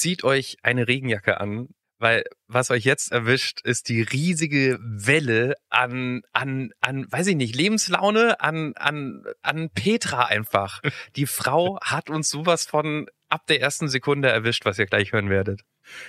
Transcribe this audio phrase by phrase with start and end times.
[0.00, 1.68] zieht euch eine Regenjacke an,
[1.98, 7.54] weil was euch jetzt erwischt, ist die riesige Welle an, an, an, weiß ich nicht,
[7.54, 10.80] Lebenslaune, an, an, an Petra einfach.
[11.16, 15.28] Die Frau hat uns sowas von ab der ersten Sekunde erwischt, was ihr gleich hören
[15.28, 15.60] werdet.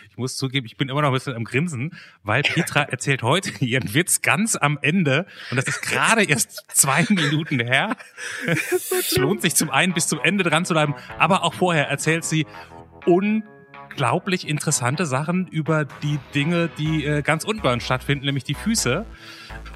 [0.10, 1.92] Ich muss zugeben, ich bin immer noch ein bisschen am Grinsen,
[2.24, 7.06] weil Petra erzählt heute ihren Witz ganz am Ende und das ist gerade erst zwei
[7.10, 7.98] Minuten her.
[8.48, 12.24] Es lohnt sich zum einen bis zum Ende dran zu bleiben, aber auch vorher erzählt
[12.24, 12.46] sie
[13.92, 18.54] unglaublich interessante Sachen über die Dinge, die äh, ganz unten bei uns stattfinden, nämlich die
[18.54, 19.06] Füße.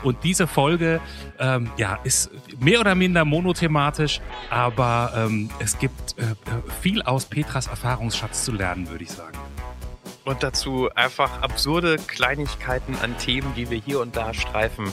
[0.03, 1.01] Und diese Folge
[1.39, 6.23] ähm, ja, ist mehr oder minder monothematisch, aber ähm, es gibt äh,
[6.81, 9.37] viel aus Petras Erfahrungsschatz zu lernen, würde ich sagen.
[10.25, 14.91] Und dazu einfach absurde Kleinigkeiten an Themen, die wir hier und da streifen.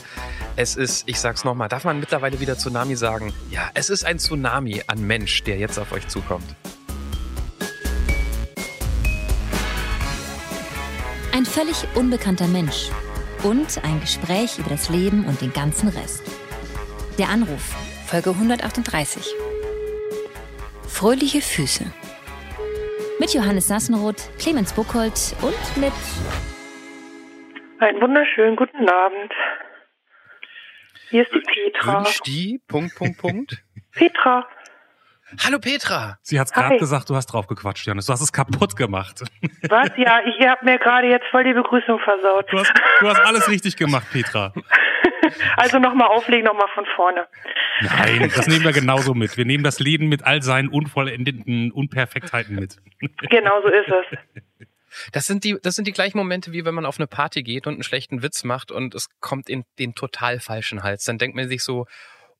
[0.56, 3.32] Es ist, ich sag's nochmal, darf man mittlerweile wieder Tsunami sagen?
[3.50, 6.54] Ja, es ist ein Tsunami an Mensch, der jetzt auf euch zukommt.
[11.34, 12.90] Ein völlig unbekannter Mensch
[13.42, 16.22] und ein Gespräch über das Leben und den ganzen Rest.
[17.18, 17.74] Der Anruf,
[18.06, 19.34] Folge 138.
[20.86, 21.84] Fröhliche Füße.
[23.18, 25.92] Mit Johannes Sassenroth, Clemens Buchholz und mit
[27.78, 29.32] Einen wunderschönen guten Abend.
[31.08, 32.00] Hier ist die Petra.
[32.00, 33.64] Wünscht die, Punkt, Punkt, Punkt.
[33.92, 34.46] Petra.
[35.38, 36.18] Hallo Petra.
[36.22, 36.78] Sie hat's gerade Hi.
[36.78, 38.06] gesagt, du hast drauf gequatscht, Janis.
[38.06, 39.22] Du hast es kaputt gemacht.
[39.68, 39.90] Was?
[39.96, 42.46] Ja, ich habe mir gerade jetzt voll die Begrüßung versaut.
[42.50, 44.52] Du hast, du hast alles richtig gemacht, Petra.
[45.56, 47.26] Also nochmal auflegen, nochmal von vorne.
[47.80, 49.36] Nein, das nehmen wir genauso mit.
[49.36, 52.76] Wir nehmen das Leben mit all seinen unvollendeten Unperfektheiten mit.
[53.30, 54.18] Genau so ist es.
[55.12, 57.66] Das sind die, das sind die gleichen Momente, wie wenn man auf eine Party geht
[57.66, 61.04] und einen schlechten Witz macht und es kommt in den total falschen Hals.
[61.04, 61.86] Dann denkt man sich so,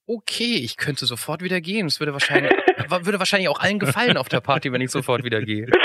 [0.06, 1.86] okay, ich könnte sofort wieder gehen.
[1.86, 2.52] Es würde wahrscheinlich,
[2.88, 5.66] würde wahrscheinlich auch allen gefallen auf der Party, wenn ich sofort wieder gehe.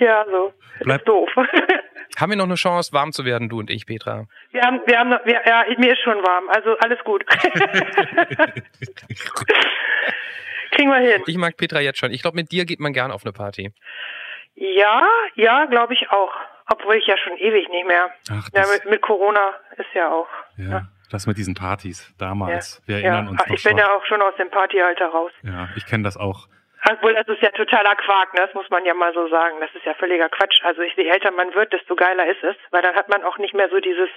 [0.00, 0.52] Ja, so.
[0.80, 1.30] Bleib- Ist doof.
[2.18, 4.26] Haben wir noch eine Chance, warm zu werden, du und ich, Petra?
[4.50, 6.48] Wir haben, wir haben, noch, wir, ja, mir ist schon warm.
[6.48, 7.24] Also alles gut.
[10.72, 11.22] Kriegen wir hin.
[11.26, 12.10] Ich mag Petra jetzt schon.
[12.12, 13.72] Ich glaube, mit dir geht man gern auf eine Party.
[14.54, 15.02] Ja,
[15.36, 16.32] ja, glaube ich auch.
[16.70, 18.10] Obwohl ich ja schon ewig nicht mehr.
[18.30, 20.28] Ach, Ja, das, mit, mit Corona ist ja auch.
[20.56, 22.82] ja, das mit diesen Partys damals.
[22.86, 23.78] Wir Ja, erinnern uns ach, noch ich bin so.
[23.78, 25.32] ja auch schon aus dem Partyalter raus.
[25.42, 26.48] Ja, ich kenne das auch.
[26.86, 28.40] Obwohl, das ist ja totaler Quark, ne?
[28.44, 29.56] das muss man ja mal so sagen.
[29.60, 30.60] Das ist ja völliger Quatsch.
[30.64, 33.38] Also ich, je älter man wird, desto geiler ist es, weil dann hat man auch
[33.38, 34.10] nicht mehr so dieses,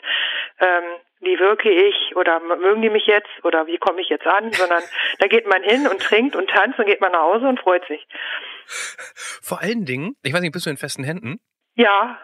[0.60, 0.84] ähm,
[1.22, 4.84] wie wirke ich oder mögen die mich jetzt oder wie komme ich jetzt an, sondern
[5.20, 7.86] da geht man hin und trinkt und tanzt und geht man nach Hause und freut
[7.88, 8.06] sich.
[8.66, 11.38] Vor allen Dingen, ich weiß nicht, bist du in festen Händen?
[11.76, 12.20] Ja,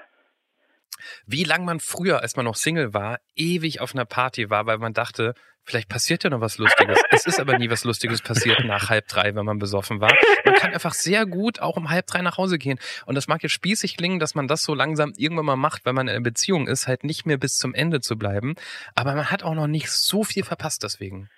[1.26, 4.78] Wie lang man früher, als man noch Single war, ewig auf einer Party war, weil
[4.78, 5.34] man dachte,
[5.64, 7.02] vielleicht passiert ja noch was Lustiges.
[7.10, 10.14] es ist aber nie was Lustiges passiert nach halb drei, wenn man besoffen war.
[10.46, 12.80] Man kann einfach sehr gut auch um halb drei nach Hause gehen.
[13.06, 15.96] Und das mag jetzt spießig klingen, dass man das so langsam irgendwann mal macht, wenn
[15.96, 18.56] man in einer Beziehung ist, halt nicht mehr bis zum Ende zu bleiben.
[18.96, 21.30] Aber man hat auch noch nicht so viel verpasst deswegen.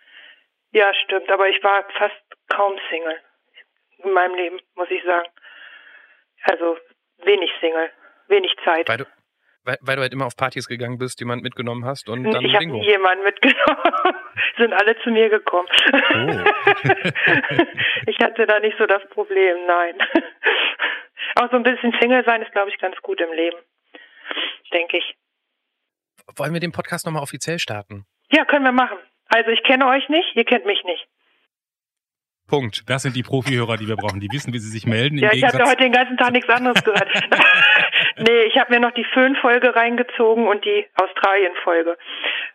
[0.71, 1.29] ja, stimmt.
[1.29, 2.15] Aber ich war fast
[2.49, 3.19] kaum Single
[4.03, 5.27] in meinem Leben, muss ich sagen.
[6.43, 6.77] Also
[7.23, 7.91] wenig Single,
[8.27, 8.87] wenig Zeit.
[8.87, 9.05] Weil du,
[9.65, 12.53] weil, weil du halt immer auf Partys gegangen bist, jemand mitgenommen hast und dann ich
[12.53, 12.77] habe Bingo.
[12.77, 14.15] nie jemanden mitgenommen.
[14.57, 15.67] Sind alle zu mir gekommen.
[15.91, 16.43] Oh.
[18.07, 19.95] ich hatte da nicht so das Problem, nein.
[21.35, 23.57] Auch so ein bisschen Single sein ist, glaube ich, ganz gut im Leben.
[24.71, 25.15] Denke ich.
[26.35, 28.05] Wollen wir den Podcast nochmal offiziell starten?
[28.31, 28.97] Ja, können wir machen.
[29.27, 31.07] Also ich kenne euch nicht, ihr kennt mich nicht.
[32.47, 32.87] Punkt.
[32.87, 34.19] Das sind die Profihörer, die wir brauchen.
[34.19, 35.17] Die wissen, wie sie sich melden.
[35.17, 37.09] Im Ja, ich habe heute den ganzen Tag nichts anderes gehört.
[38.17, 41.97] Nee, ich habe mir noch die Föhn-Folge reingezogen und die Australien-Folge.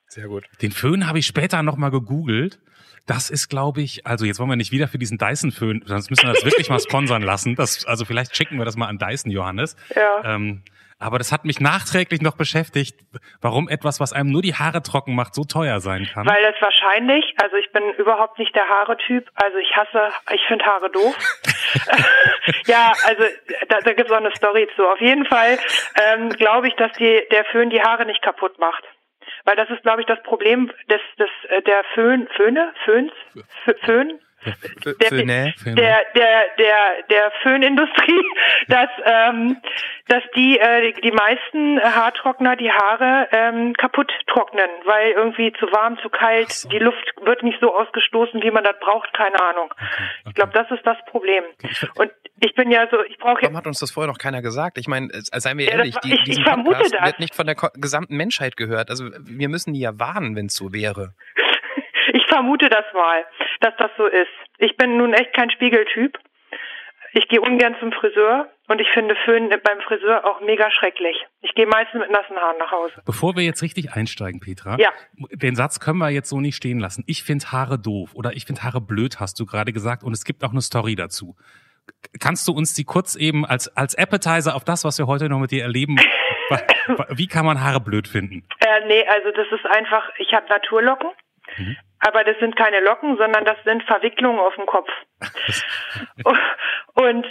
[0.06, 0.44] Sehr gut.
[0.62, 2.58] Den Föhn habe ich später nochmal gegoogelt.
[3.06, 6.26] Das ist, glaube ich, also jetzt wollen wir nicht wieder für diesen Dyson-Föhn, sonst müssen
[6.26, 7.56] wir das wirklich mal sponsern lassen.
[7.56, 9.76] Das, also vielleicht schicken wir das mal an Dyson, Johannes.
[9.94, 10.34] Ja.
[10.34, 10.62] Ähm,
[11.00, 12.94] aber das hat mich nachträglich noch beschäftigt,
[13.40, 16.26] warum etwas, was einem nur die Haare trocken macht, so teuer sein kann.
[16.26, 20.64] Weil es wahrscheinlich, also ich bin überhaupt nicht der Haare-Typ, also ich hasse, ich finde
[20.66, 21.16] Haare doof.
[22.66, 23.24] ja, also
[23.68, 24.86] da, da gibt es auch eine Story zu.
[24.86, 25.58] Auf jeden Fall
[26.04, 28.84] ähm, glaube ich, dass die, der Föhn die Haare nicht kaputt macht.
[29.44, 33.12] Weil das ist, glaube ich, das Problem des, des äh, der Föhn, Föhne, Föhns,
[33.64, 34.20] Fö- Föhn,
[35.00, 35.54] der, Föhne.
[35.64, 36.76] der, der, der,
[37.10, 38.24] der Föhnindustrie,
[38.68, 39.56] dass, ähm,
[40.08, 45.98] dass die, äh, die, meisten Haartrockner die Haare ähm, kaputt trocknen, weil irgendwie zu warm,
[46.02, 46.68] zu kalt, so.
[46.68, 49.72] die Luft wird nicht so ausgestoßen, wie man das braucht, keine Ahnung.
[50.26, 51.44] Ich glaube, das ist das Problem.
[51.96, 52.10] Und
[52.40, 54.78] ich bin ja so, ich brauche Warum hat uns das vorher noch keiner gesagt?
[54.78, 57.06] Ich meine, äh, seien wir Ja, ehrlich, war- die, ich- ich diesen vermute Podcast das.
[57.06, 58.90] wird nicht von der gesamten Menschheit gehört.
[58.90, 61.14] Also wir müssen die ja warnen, wenn es so wäre.
[62.30, 63.24] Ich vermute das mal,
[63.60, 64.28] dass das so ist.
[64.58, 66.16] Ich bin nun echt kein Spiegeltyp.
[67.12, 71.16] Ich gehe ungern zum Friseur Und ich finde Föhn beim Friseur auch mega schrecklich.
[71.40, 73.02] Ich gehe meistens mit nassen Haaren nach Hause.
[73.04, 74.90] Bevor wir jetzt richtig einsteigen, Petra, Ja.
[75.32, 77.02] den Satz können wir jetzt so nicht stehen lassen.
[77.08, 80.04] Ich finde Haare doof oder ich finde Haare blöd, hast du gerade gesagt.
[80.04, 81.34] Und es gibt auch eine Story dazu.
[82.20, 85.40] Kannst du uns die kurz eben als, als Appetizer auf das, was wir heute noch
[85.40, 85.96] mit dir erleben,
[87.08, 88.46] wie kann man Haare blöd finden?
[88.60, 91.10] Äh, nee, also das ist einfach, ich habe Naturlocken,
[92.00, 94.90] aber das sind keine Locken, sondern das sind Verwicklungen auf dem Kopf.
[96.94, 97.26] Und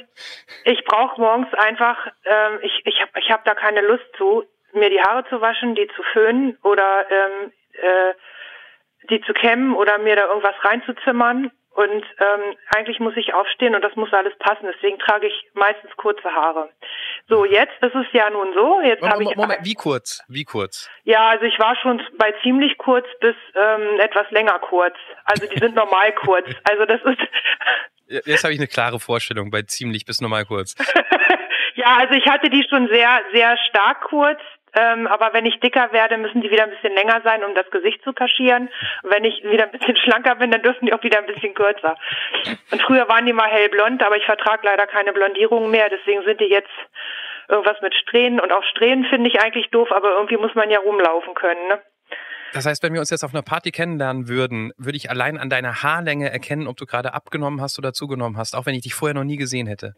[0.63, 4.43] ich brauche morgens einfach, ähm, ich, ich habe ich hab da keine Lust zu,
[4.73, 8.13] mir die Haare zu waschen, die zu föhnen oder ähm, äh,
[9.09, 11.51] die zu kämmen oder mir da irgendwas reinzuzimmern.
[11.75, 14.67] Und ähm, eigentlich muss ich aufstehen und das muss alles passen.
[14.73, 16.69] Deswegen trage ich meistens kurze Haare.
[17.29, 18.81] So, jetzt ist es ja nun so.
[18.81, 20.23] Jetzt habe Moment, ich Moment, wie kurz?
[20.27, 20.89] Wie kurz?
[21.03, 24.95] ja, also ich war schon bei ziemlich kurz bis ähm, etwas länger kurz.
[25.25, 26.47] Also die sind normal kurz.
[26.69, 27.19] Also das ist
[28.25, 30.75] Jetzt habe ich eine klare Vorstellung bei ziemlich bis normal kurz.
[31.75, 34.39] ja, also ich hatte die schon sehr, sehr stark kurz.
[34.73, 37.69] Ähm, aber wenn ich dicker werde, müssen die wieder ein bisschen länger sein, um das
[37.71, 38.69] Gesicht zu kaschieren.
[39.03, 41.53] Und wenn ich wieder ein bisschen schlanker bin, dann dürfen die auch wieder ein bisschen
[41.53, 41.95] kürzer.
[42.71, 45.89] Und früher waren die mal hellblond, aber ich vertrage leider keine Blondierung mehr.
[45.89, 46.69] Deswegen sind die jetzt
[47.47, 48.39] irgendwas mit Strähnen.
[48.39, 51.67] Und auch Strähnen finde ich eigentlich doof, aber irgendwie muss man ja rumlaufen können.
[51.67, 51.81] Ne?
[52.53, 55.49] Das heißt, wenn wir uns jetzt auf einer Party kennenlernen würden, würde ich allein an
[55.49, 58.95] deiner Haarlänge erkennen, ob du gerade abgenommen hast oder zugenommen hast, auch wenn ich dich
[58.95, 59.93] vorher noch nie gesehen hätte.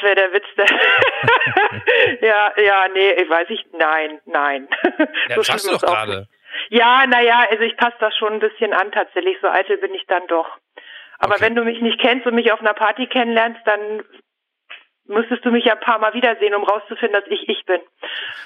[0.00, 0.46] Das wäre der Witz.
[2.22, 4.68] ja, ja, nee, ich weiß ich, nein, nein.
[4.98, 5.06] Ja,
[5.36, 6.28] So das hast du doch gerade.
[6.70, 9.36] Ja, naja, also ich passe das schon ein bisschen an tatsächlich.
[9.42, 10.46] So eitel bin ich dann doch.
[11.18, 11.44] Aber Okay.
[11.44, 14.02] wenn du mich nicht kennst und mich auf einer Party kennenlernst, dann
[15.06, 17.80] müsstest du mich ja ein paar Mal wiedersehen, um rauszufinden, dass ich ich bin.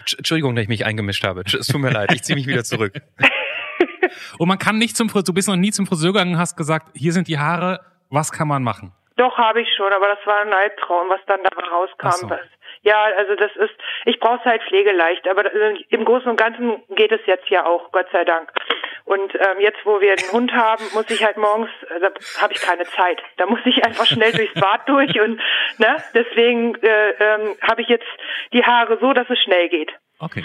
[0.06, 1.42] Tsch- Entschuldigung, dass ich mich eingemischt habe.
[1.46, 2.94] Es tut mir leid, ich ziehe mich wieder zurück.
[4.38, 6.56] Und man kann nicht zum Friseur, du bist noch nie zum Friseur gegangen und hast
[6.56, 7.80] gesagt, hier sind die Haare,
[8.10, 8.92] was kann man machen?
[9.16, 12.10] Doch, habe ich schon, aber das war ein Albtraum, was dann dabei rauskam.
[12.10, 12.26] So.
[12.26, 12.40] Das,
[12.82, 13.74] ja, also das ist,
[14.04, 17.64] ich brauche es halt pflegeleicht, aber äh, im Großen und Ganzen geht es jetzt ja
[17.64, 18.52] auch, Gott sei Dank.
[19.04, 22.54] Und ähm, jetzt, wo wir einen Hund haben, muss ich halt morgens, äh, da habe
[22.54, 23.22] ich keine Zeit.
[23.36, 25.40] Da muss ich einfach schnell durchs Bad durch und
[25.78, 28.06] ne, deswegen äh, ähm, habe ich jetzt
[28.52, 29.92] die Haare so, dass es schnell geht.
[30.18, 30.44] Okay.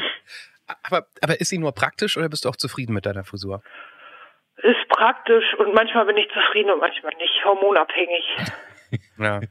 [0.83, 3.63] Aber, aber ist sie nur praktisch oder bist du auch zufrieden mit deiner Frisur?
[4.61, 8.25] Ist praktisch und manchmal bin ich zufrieden und manchmal nicht, hormonabhängig.
[9.19, 9.41] Ja.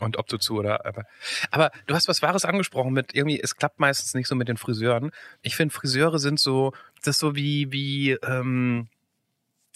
[0.00, 1.04] Und ob du zu oder aber.
[1.50, 4.56] Aber du hast was Wahres angesprochen mit irgendwie, es klappt meistens nicht so mit den
[4.56, 5.10] Friseuren.
[5.42, 8.88] Ich finde, Friseure sind so, das ist so wie, wie, ähm,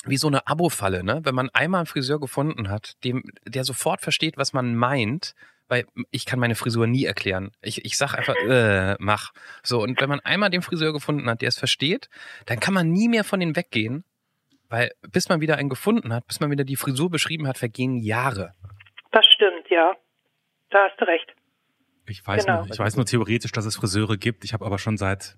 [0.05, 1.21] wie so eine Abo-Falle, ne?
[1.23, 5.35] Wenn man einmal einen Friseur gefunden hat, dem, der sofort versteht, was man meint,
[5.69, 7.53] weil ich kann meine Frisur nie erklären.
[7.63, 9.33] Ich, ich sag einfach, äh, mach.
[9.63, 12.09] So, und wenn man einmal den Friseur gefunden hat, der es versteht,
[12.47, 14.05] dann kann man nie mehr von denen weggehen,
[14.71, 17.97] weil bis man wieder einen gefunden hat, bis man wieder die Frisur beschrieben hat, vergehen
[17.99, 18.55] Jahre.
[19.13, 19.93] Das stimmt, ja.
[20.71, 21.35] Da hast du recht.
[22.07, 22.63] Ich weiß, Genau.
[22.63, 24.45] nur, ich weiß nur theoretisch, dass es Friseure gibt.
[24.45, 25.37] Ich habe aber schon seit,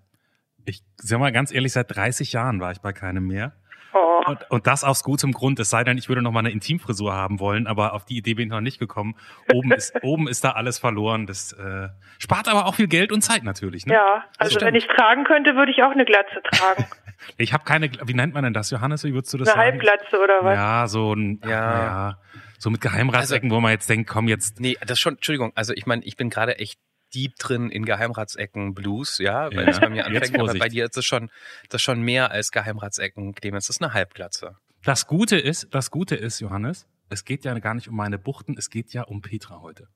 [0.66, 3.54] ich sag mal ganz ehrlich, seit 30 Jahren war ich bei keinem mehr.
[3.94, 4.22] Oh.
[4.26, 5.58] Und, und das aus gutem Grund.
[5.58, 8.34] Es sei denn, ich würde noch mal eine Intimfrisur haben wollen, aber auf die Idee
[8.34, 9.16] bin ich noch nicht gekommen.
[9.52, 11.26] Oben ist, oben ist da alles verloren.
[11.26, 11.88] Das äh,
[12.18, 13.84] spart aber auch viel Geld und Zeit natürlich.
[13.86, 13.94] Ne?
[13.94, 16.86] Ja, also wenn ich tragen könnte, würde ich auch eine Glatze tragen.
[17.36, 19.04] Ich habe keine, wie nennt man denn das, Johannes?
[19.04, 19.70] Wie würdest du das Eine sagen?
[19.72, 20.54] Halbglatze oder was?
[20.56, 21.48] Ja, so ein, Ja.
[21.50, 22.18] ja.
[22.58, 25.72] so mit Geheimratsecken, Also- wo man jetzt denkt, komm jetzt, Nee, das schon, Entschuldigung, also
[25.74, 26.78] ich meine, ich bin gerade echt
[27.14, 29.68] deep drin in Geheimratsecken Blues, ja, weil Ja.
[29.70, 31.28] es bei mir Jetzt anfängt, aber bei dir ist es schon,
[31.68, 34.56] das ist schon mehr als Geheimratsecken, Clemens, das ist eine Halbglatze.
[34.84, 38.56] Das Gute ist, das Gute ist, Johannes, es geht ja gar nicht um meine Buchten,
[38.56, 39.88] es geht ja um Petra heute.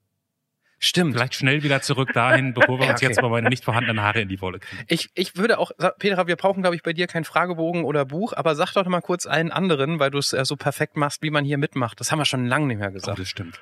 [0.79, 1.15] Stimmt.
[1.15, 3.09] Vielleicht schnell wieder zurück dahin, bevor wir Ja, uns okay.
[3.09, 4.83] jetzt mal meine nicht vorhandenen Haare in die Wolle kriegen.
[4.87, 8.33] Ich, ich würde auch, Petra, wir brauchen, glaube ich, bei dir keinen Fragebogen oder Buch,
[8.35, 11.31] aber sag doch mal kurz allen anderen, weil du es äh, so perfekt machst, wie
[11.31, 11.99] man hier mitmacht.
[11.99, 13.17] Das haben wir schon lange nicht mehr Oh, gesagt.
[13.19, 13.59] das stimmt.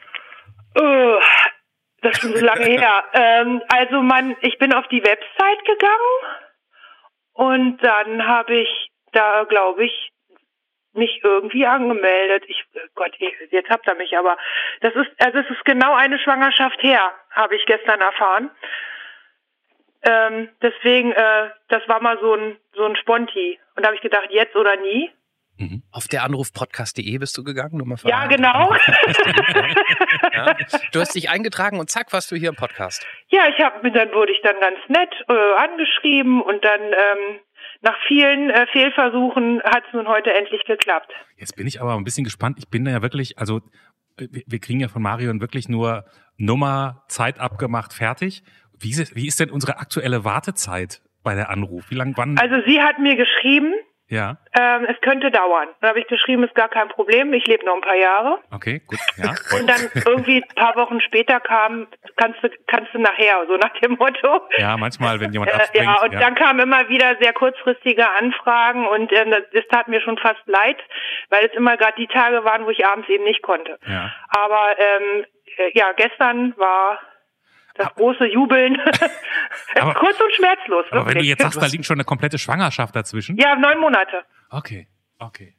[0.78, 1.16] Oh,
[2.02, 3.04] das ist schon so lange her.
[3.14, 6.42] Ähm, also man, ich bin auf die Website gegangen
[7.34, 10.12] und dann habe ich da, glaube ich,
[10.96, 12.44] mich irgendwie angemeldet.
[12.48, 12.64] Ich
[12.96, 13.14] Gott,
[13.52, 14.38] jetzt habt ihr mich, aber
[14.82, 18.50] das ist, also es ist genau eine Schwangerschaft her, habe ich gestern erfahren.
[20.04, 23.60] Ähm, deswegen, äh, das war mal so ein so ein Sponti.
[23.76, 25.12] Und da habe ich gedacht, jetzt oder nie.
[25.58, 25.84] Mhm.
[25.92, 28.76] Auf der Anrufpodcast.de bist du gegangen, für Ja, genau.
[30.34, 30.56] Ja?
[30.92, 33.08] Du hast dich eingetragen und zack, warst du hier im Podcast.
[33.30, 37.40] Ja, ich habe dann wurde ich dann ganz nett äh, angeschrieben und dann ähm,
[37.82, 41.12] nach vielen äh, Fehlversuchen hat es nun heute endlich geklappt.
[41.38, 42.58] Jetzt bin ich aber ein bisschen gespannt.
[42.60, 43.62] Ich bin da ja wirklich, also
[44.18, 46.06] äh, wir kriegen ja von Marion wirklich nur
[46.38, 48.44] Nummer, Zeit abgemacht, fertig.
[48.80, 51.90] Wie ist, wie ist denn unsere aktuelle Wartezeit bei der Anruf?
[51.90, 52.38] Wie lang, wann?
[52.38, 53.74] Also sie hat mir geschrieben,
[54.08, 54.38] Ja.
[54.58, 55.68] Ähm, es könnte dauern.
[55.82, 58.40] Dann habe ich geschrieben, ist gar kein Problem, ich lebe noch ein paar Jahre.
[58.54, 59.00] Okay, gut.
[59.18, 59.34] Ja.
[59.60, 63.74] Und dann irgendwie ein paar Wochen später kam, kannst du, kannst du nachher, so nach
[63.80, 64.42] dem Motto.
[64.58, 65.86] Ja, manchmal, wenn jemand Äh, abspringt.
[65.86, 70.02] ja, und dann kamen immer wieder sehr kurzfristige Anfragen und ähm, das, das tat mir
[70.02, 70.78] schon fast leid,
[71.30, 73.80] weil es immer gerade die Tage waren, wo ich abends eben nicht konnte.
[73.88, 74.12] Ja.
[74.30, 75.26] Aber ähm,
[75.58, 77.00] äh, ja, gestern war
[77.76, 78.78] das große Jubeln
[79.80, 80.86] Aber- kurz und schmerzlos.
[80.92, 81.30] Aber wenn du wirklich.
[81.30, 83.38] jetzt sagst, da liegt schon eine komplette Schwangerschaft dazwischen.
[83.38, 84.24] ja, neun Monate.
[84.50, 84.88] Okay,
[85.20, 85.55] okay.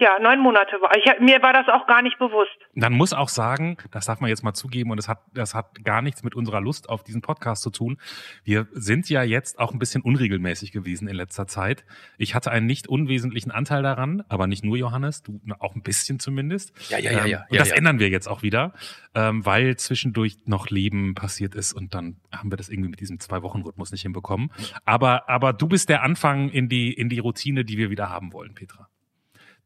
[0.00, 0.96] Ja, neun Monate war.
[0.96, 2.56] Ich, mir war das auch gar nicht bewusst.
[2.72, 5.84] Man muss auch sagen, das darf man jetzt mal zugeben, und das hat, das hat
[5.84, 7.98] gar nichts mit unserer Lust auf diesen Podcast zu tun.
[8.42, 11.84] Wir sind ja jetzt auch ein bisschen unregelmäßig gewesen in letzter Zeit.
[12.16, 16.18] Ich hatte einen nicht unwesentlichen Anteil daran, aber nicht nur Johannes, du auch ein bisschen
[16.18, 16.72] zumindest.
[16.88, 17.76] Ja, ja, ja, Ähm, ja, Und ja, das ja.
[17.76, 18.72] ändern wir jetzt auch wieder,
[19.14, 23.20] ähm, weil zwischendurch noch Leben passiert ist und dann haben wir das irgendwie mit diesem
[23.20, 24.50] Zwei-Wochen-Rhythmus nicht hinbekommen.
[24.86, 28.32] Aber, aber du bist der Anfang in die, in die Routine, die wir wieder haben
[28.32, 28.88] wollen, Petra.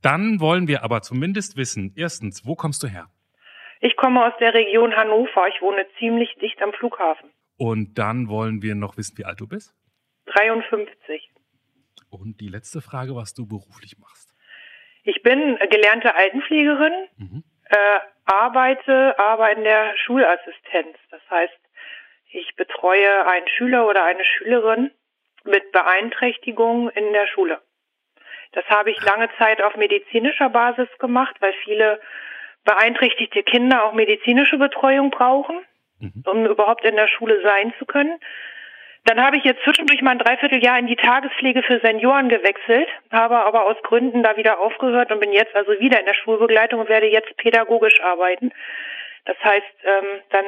[0.05, 3.07] Dann wollen wir aber zumindest wissen, erstens, wo kommst du her?
[3.81, 5.49] Ich komme aus der Region Hannover.
[5.49, 7.31] Ich wohne ziemlich dicht am Flughafen.
[7.57, 9.75] Und dann wollen wir noch wissen, wie alt du bist.
[10.27, 11.31] 53.
[12.11, 14.31] Und die letzte Frage, was du beruflich machst.
[15.05, 17.45] Ich bin gelernte Altenpflegerin, Mhm.
[17.71, 20.97] äh, arbeite aber in der Schulassistenz.
[21.11, 21.53] Das heißt,
[22.33, 24.91] ich betreue einen Schüler oder eine Schülerin
[25.45, 27.61] mit Beeinträchtigung in der Schule.
[28.55, 32.01] Das habe ich lange Zeit auf medizinischer Basis gemacht, weil viele
[32.65, 35.59] beeinträchtigte Kinder auch medizinische Betreuung brauchen,
[36.01, 36.25] Mhm.
[36.27, 38.19] um überhaupt in der Schule sein zu können.
[39.05, 43.45] Dann habe ich jetzt zwischendurch mal ein Dreivierteljahr in die Tagespflege für Senioren gewechselt, habe
[43.45, 46.89] aber aus Gründen da wieder aufgehört und bin jetzt also wieder in der Schulbegleitung und
[46.89, 48.51] werde jetzt pädagogisch arbeiten.
[49.27, 50.45] Das heißt, ähm, dann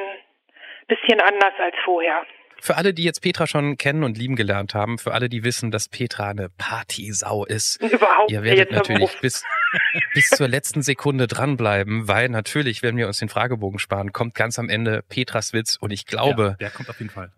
[0.87, 2.25] bisschen anders als vorher.
[2.61, 5.71] Für alle, die jetzt Petra schon kennen und lieben gelernt haben, für alle, die wissen,
[5.71, 9.43] dass Petra eine Partysau ist, Überhaupt ihr werdet natürlich bis,
[10.13, 14.59] bis zur letzten Sekunde dranbleiben, weil natürlich, wenn wir uns den Fragebogen sparen, kommt ganz
[14.59, 17.31] am Ende Petras Witz und ich glaube, Ja, der kommt auf jeden Fall.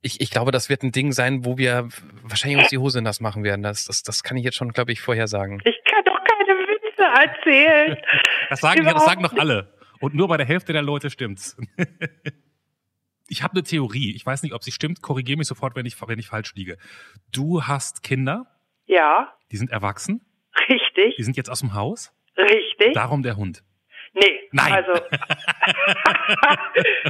[0.00, 1.88] ich, ich glaube, das wird ein Ding sein, wo wir
[2.22, 3.62] wahrscheinlich uns die Hose nass machen werden.
[3.62, 5.60] Das, das, das kann ich jetzt schon, glaube ich, vorher sagen.
[5.64, 7.96] Ich kann doch keine Witze erzählen.
[8.50, 9.72] Das sagen, ja, das sagen doch alle.
[10.00, 11.56] Und nur bei der Hälfte der Leute stimmt's.
[13.28, 14.14] Ich habe eine Theorie.
[14.14, 15.00] Ich weiß nicht, ob sie stimmt.
[15.02, 16.76] Korrigiere mich sofort, wenn ich, wenn ich falsch liege.
[17.32, 18.46] Du hast Kinder,
[18.86, 20.20] Ja, die sind erwachsen,
[20.68, 22.12] richtig, die sind jetzt aus dem Haus.
[22.36, 22.92] richtig.
[22.94, 23.62] Darum der Hund.
[24.12, 24.72] Nee, Nein.
[24.72, 24.92] also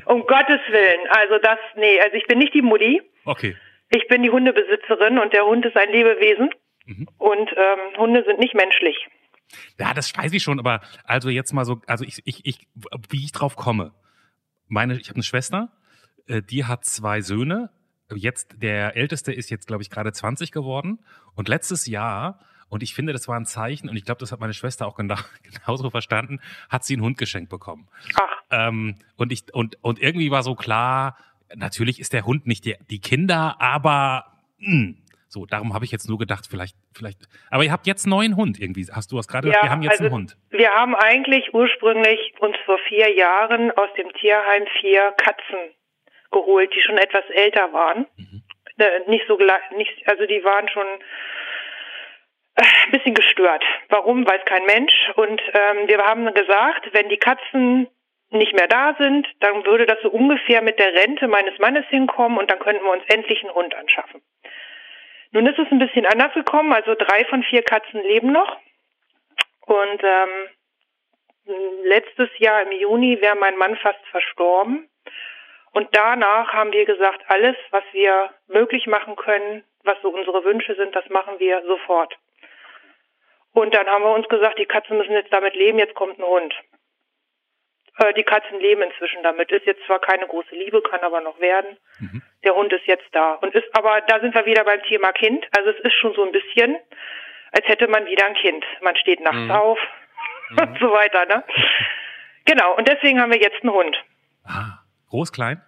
[0.06, 1.00] um Gottes Willen.
[1.10, 3.02] Also das, nee, also ich bin nicht die Mutti.
[3.24, 3.56] Okay.
[3.90, 6.50] Ich bin die Hundebesitzerin und der Hund ist ein Lebewesen.
[6.86, 7.08] Mhm.
[7.18, 8.96] Und ähm, Hunde sind nicht menschlich.
[9.78, 12.66] Ja, das weiß ich schon, aber also jetzt mal so, also ich, ich, ich
[13.10, 13.92] wie ich drauf komme.
[14.68, 15.70] Meine, ich habe eine Schwester,
[16.28, 17.70] die hat zwei Söhne.
[18.14, 21.04] Jetzt der älteste ist jetzt glaube ich gerade 20 geworden
[21.34, 22.38] und letztes Jahr
[22.68, 24.96] und ich finde, das war ein Zeichen und ich glaube, das hat meine Schwester auch
[24.96, 27.88] genau, genauso verstanden, hat sie einen Hund geschenkt bekommen.
[28.16, 31.16] Ach, Ähm, und ich und und irgendwie war so klar,
[31.54, 34.26] natürlich ist der Hund nicht die, die Kinder, aber
[34.58, 34.94] mh,
[35.28, 37.28] so darum habe ich jetzt nur gedacht, vielleicht vielleicht.
[37.50, 38.86] Aber ihr habt jetzt einen neuen Hund irgendwie.
[38.92, 39.48] Hast du was gerade?
[39.48, 39.64] gesagt?
[39.64, 40.36] wir haben jetzt also einen Hund.
[40.50, 45.74] Wir haben eigentlich ursprünglich uns vor vier Jahren aus dem Tierheim vier Katzen
[46.34, 48.06] geholt, die schon etwas älter waren.
[48.16, 48.42] Mhm.
[48.78, 49.38] Äh, Nicht so
[49.76, 50.86] nicht, also die waren schon
[52.56, 53.64] äh, ein bisschen gestört.
[53.88, 54.92] Warum, weiß kein Mensch.
[55.16, 57.88] Und ähm, wir haben gesagt, wenn die Katzen
[58.30, 62.38] nicht mehr da sind, dann würde das so ungefähr mit der Rente meines Mannes hinkommen
[62.38, 64.20] und dann könnten wir uns endlich einen Hund anschaffen.
[65.30, 68.58] Nun ist es ein bisschen anders gekommen, also drei von vier Katzen leben noch.
[69.66, 70.48] Und ähm,
[71.84, 74.88] letztes Jahr im Juni wäre mein Mann fast verstorben.
[75.74, 80.74] Und danach haben wir gesagt, alles, was wir möglich machen können, was so unsere Wünsche
[80.76, 82.16] sind, das machen wir sofort.
[83.52, 86.24] Und dann haben wir uns gesagt, die Katzen müssen jetzt damit leben, jetzt kommt ein
[86.24, 86.54] Hund.
[87.98, 89.50] Äh, die Katzen leben inzwischen damit.
[89.50, 91.76] Ist jetzt zwar keine große Liebe, kann aber noch werden.
[91.98, 92.22] Mhm.
[92.44, 93.34] Der Hund ist jetzt da.
[93.34, 95.46] Und ist aber, da sind wir wieder beim Thema Kind.
[95.56, 96.76] Also es ist schon so ein bisschen,
[97.52, 98.64] als hätte man wieder ein Kind.
[98.80, 99.50] Man steht nachts Mhm.
[99.50, 99.78] auf
[100.50, 101.44] und so weiter, ne?
[102.44, 102.76] Genau.
[102.76, 103.96] Und deswegen haben wir jetzt einen Hund.
[104.46, 104.78] Ah,
[105.10, 105.62] groß, klein.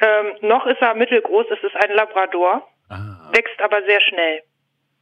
[0.00, 1.46] Ähm, noch ist er mittelgroß.
[1.50, 2.66] Es ist ein Labrador.
[2.88, 3.30] Ah.
[3.32, 4.42] Wächst aber sehr schnell.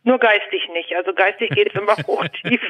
[0.03, 0.95] Nur geistig nicht.
[0.95, 2.61] Also geistig geht es immer hoch tief.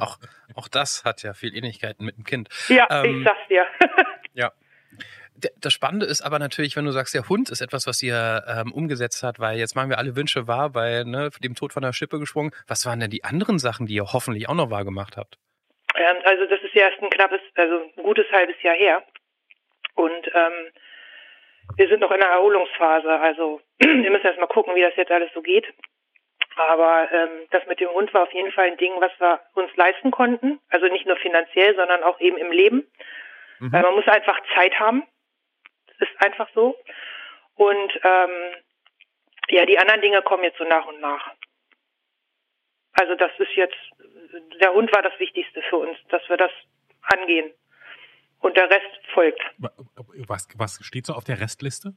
[0.00, 0.18] Auch,
[0.54, 2.48] auch das hat ja viel Ähnlichkeiten mit dem Kind.
[2.68, 3.66] Ja, Ähm, ich sag's dir.
[4.34, 4.52] Ja.
[5.60, 8.72] Das Spannende ist aber natürlich, wenn du sagst, der Hund ist etwas, was ihr ähm,
[8.72, 11.92] umgesetzt hat, weil jetzt machen wir alle Wünsche wahr, weil ne, dem Tod von der
[11.92, 12.52] Schippe gesprungen.
[12.66, 15.38] Was waren denn die anderen Sachen, die ihr hoffentlich auch noch wahr gemagemacht habt?
[15.94, 19.02] Ähm, also das ist ja erst ein knappes, also ein gutes halbes Jahr her.
[19.96, 20.70] Und ähm,
[21.76, 23.10] wir sind noch in der Erholungsphase.
[23.10, 25.66] Also wir müssen erst mal gucken, wie das jetzt alles so geht.
[26.56, 29.74] Aber ähm, das mit dem Hund war auf jeden Fall ein Ding, was wir uns
[29.76, 30.60] leisten konnten.
[30.70, 32.86] Also nicht nur finanziell, sondern auch eben im Leben.
[33.58, 33.72] Mhm.
[33.72, 35.02] Weil man muss einfach Zeit haben.
[35.98, 36.76] Das ist einfach so.
[37.56, 38.54] Und ähm,
[39.48, 41.32] ja, die anderen Dinge kommen jetzt so nach und nach.
[42.92, 43.76] Also das ist jetzt,
[44.60, 46.52] der Hund war das Wichtigste für uns, dass wir das
[47.02, 47.52] angehen.
[48.40, 49.40] Und der Rest folgt.
[50.28, 51.94] Was, was steht so auf der Restliste?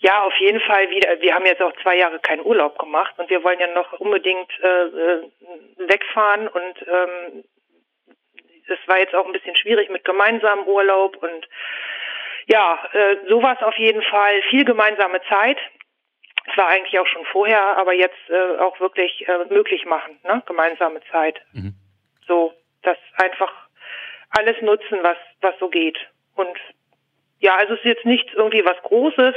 [0.00, 1.20] Ja, auf jeden Fall wieder.
[1.20, 4.50] Wir haben jetzt auch zwei Jahre keinen Urlaub gemacht und wir wollen ja noch unbedingt
[4.62, 5.30] äh, äh
[5.78, 7.44] wegfahren und ähm,
[8.68, 11.48] es war jetzt auch ein bisschen schwierig mit gemeinsamem Urlaub und
[12.46, 14.42] ja, äh, sowas auf jeden Fall.
[14.50, 15.58] Viel gemeinsame Zeit.
[16.48, 20.42] Es war eigentlich auch schon vorher, aber jetzt äh, auch wirklich äh, möglich machen, ne?
[20.46, 21.40] gemeinsame Zeit.
[21.52, 21.74] Mhm.
[22.26, 23.65] So, das einfach
[24.30, 25.98] alles nutzen, was, was so geht.
[26.34, 26.58] Und
[27.38, 29.34] ja, also es ist jetzt nichts irgendwie was Großes,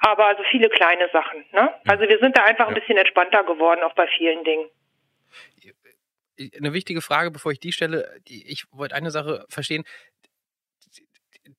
[0.00, 1.44] aber also viele kleine Sachen.
[1.52, 1.74] Ne?
[1.86, 4.68] Also wir sind da einfach ein bisschen entspannter geworden, auch bei vielen Dingen.
[6.58, 9.84] Eine wichtige Frage, bevor ich die stelle, ich wollte eine Sache verstehen.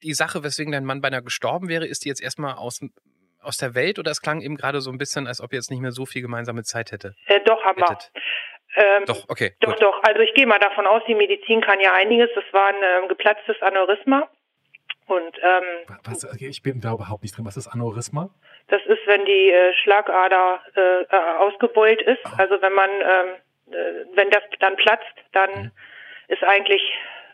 [0.02, 2.80] Die Sache, weswegen dein Mann beinahe gestorben wäre, ist die jetzt erstmal aus,
[3.40, 5.70] aus der Welt oder es klang eben gerade so ein bisschen, als ob ihr jetzt
[5.70, 7.14] nicht mehr so viel gemeinsame Zeit hätte?
[7.28, 7.98] Äh, doch, haben wir.
[8.76, 9.54] Ähm, doch, okay.
[9.60, 9.82] Doch, gut.
[9.82, 10.04] doch.
[10.04, 12.30] Also ich gehe mal davon aus, die Medizin kann ja einiges.
[12.36, 14.30] Das war ein ähm, geplatztes Aneurysma.
[15.08, 17.46] Und ähm, was, ich bin da überhaupt nicht drin.
[17.46, 18.30] Was ist Aneurysma?
[18.68, 22.22] Das ist, wenn die äh, Schlagader äh, äh, ausgebeult ist.
[22.26, 22.30] Oh.
[22.38, 25.72] Also wenn man, ähm, äh, wenn das dann platzt, dann mhm.
[26.30, 26.82] ist eigentlich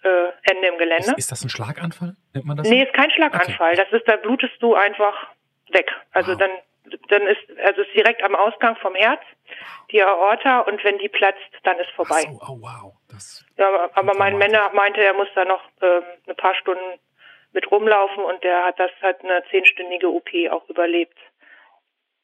[0.04, 1.12] äh, Ende im Gelände.
[1.12, 2.16] Ist, ist, das ein Schlaganfall?
[2.34, 2.68] Nennt man das?
[2.68, 3.74] Nee, ist kein Schlaganfall.
[3.74, 3.84] Okay.
[3.84, 5.28] Das ist, da blutest du einfach
[5.70, 5.92] weg.
[6.14, 6.40] Also wow.
[6.40, 6.52] dann
[7.10, 9.22] dann ist, also ist direkt am Ausgang vom Herz
[9.92, 12.26] die Aorta und wenn die platzt, dann ist vorbei.
[12.28, 12.94] Ach so, oh wow.
[13.10, 17.00] Das ja, aber mein Männer meinte, er muss da noch ähm, ein paar Stunden
[17.54, 21.18] mit rumlaufen und der hat das hat eine zehnstündige OP auch überlebt.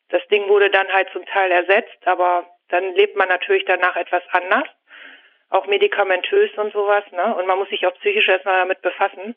[0.09, 4.23] Das Ding wurde dann halt zum Teil ersetzt, aber dann lebt man natürlich danach etwas
[4.31, 4.67] anders,
[5.49, 7.35] auch medikamentös und sowas, ne?
[7.35, 9.35] Und man muss sich auch psychisch erstmal damit befassen,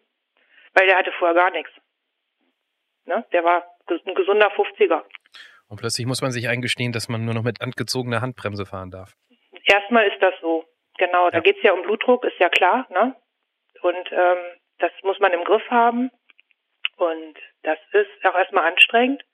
[0.75, 1.71] weil der hatte vorher gar nichts.
[3.07, 3.25] Ne?
[3.33, 5.05] Der war ein gesunder 50er.
[5.69, 9.13] Und plötzlich muss man sich eingestehen, dass man nur noch mit angezogener Handbremse fahren darf.
[9.65, 10.65] Erstmal ist das so.
[10.99, 11.43] Genau, da ja.
[11.43, 12.87] geht es ja um Blutdruck, ist ja klar.
[12.91, 13.15] Ne?
[13.83, 14.39] Und ähm,
[14.79, 16.11] das muss man im Griff haben.
[16.97, 19.25] Und das ist auch erstmal anstrengend.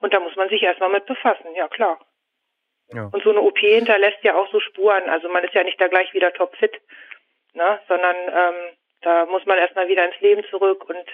[0.00, 1.98] Und da muss man sich erstmal mit befassen, ja klar.
[2.92, 3.08] Ja.
[3.12, 5.08] Und so eine OP hinterlässt ja auch so Spuren.
[5.08, 6.80] Also man ist ja nicht da gleich wieder topfit,
[7.54, 7.80] ne?
[7.88, 11.04] sondern ähm, da muss man erstmal wieder ins Leben zurück und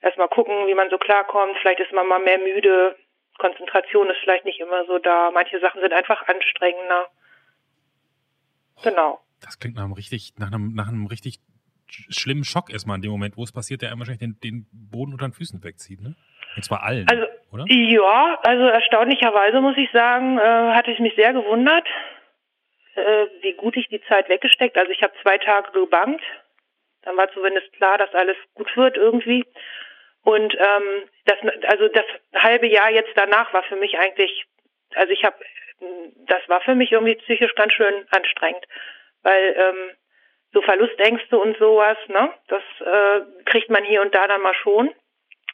[0.00, 1.56] erstmal gucken, wie man so klarkommt.
[1.58, 2.96] Vielleicht ist man mal mehr müde.
[3.40, 5.30] Konzentration ist vielleicht nicht immer so da.
[5.32, 7.08] Manche Sachen sind einfach anstrengender.
[8.82, 9.20] Genau.
[9.40, 11.40] Das klingt nach einem richtig, nach einem, nach einem richtig
[11.90, 15.12] schlimmen Schock erstmal in dem Moment, wo es passiert, der einem wahrscheinlich den, den Boden
[15.12, 16.14] unter den Füßen wegzieht, ne?
[16.56, 17.64] Und zwar allen, also, oder?
[17.68, 21.86] Ja, also erstaunlicherweise muss ich sagen, äh, hatte ich mich sehr gewundert,
[22.94, 24.76] äh, wie gut ich die Zeit weggesteckt.
[24.76, 26.22] Also ich habe zwei Tage gebankt.
[27.02, 29.44] Dann war zumindest klar, dass alles gut wird irgendwie.
[30.22, 32.04] Und ähm, das, also das
[32.34, 34.44] halbe Jahr jetzt danach war für mich eigentlich,
[34.94, 35.36] also ich habe,
[36.26, 38.64] das war für mich irgendwie psychisch ganz schön anstrengend,
[39.22, 39.90] weil ähm,
[40.52, 44.92] so Verlustängste und sowas, ne, das äh, kriegt man hier und da dann mal schon.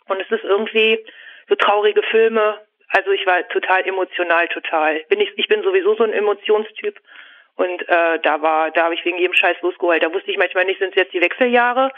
[0.09, 1.05] Und es ist irgendwie
[1.49, 2.61] so traurige Filme.
[2.89, 5.01] Also ich war total emotional, total.
[5.09, 6.99] Bin ich, ich bin sowieso so ein Emotionstyp.
[7.57, 10.03] Und äh, da war, da habe ich wegen jedem Scheiß losgeholt.
[10.03, 11.91] Da wusste ich manchmal nicht, sind es jetzt die Wechseljahre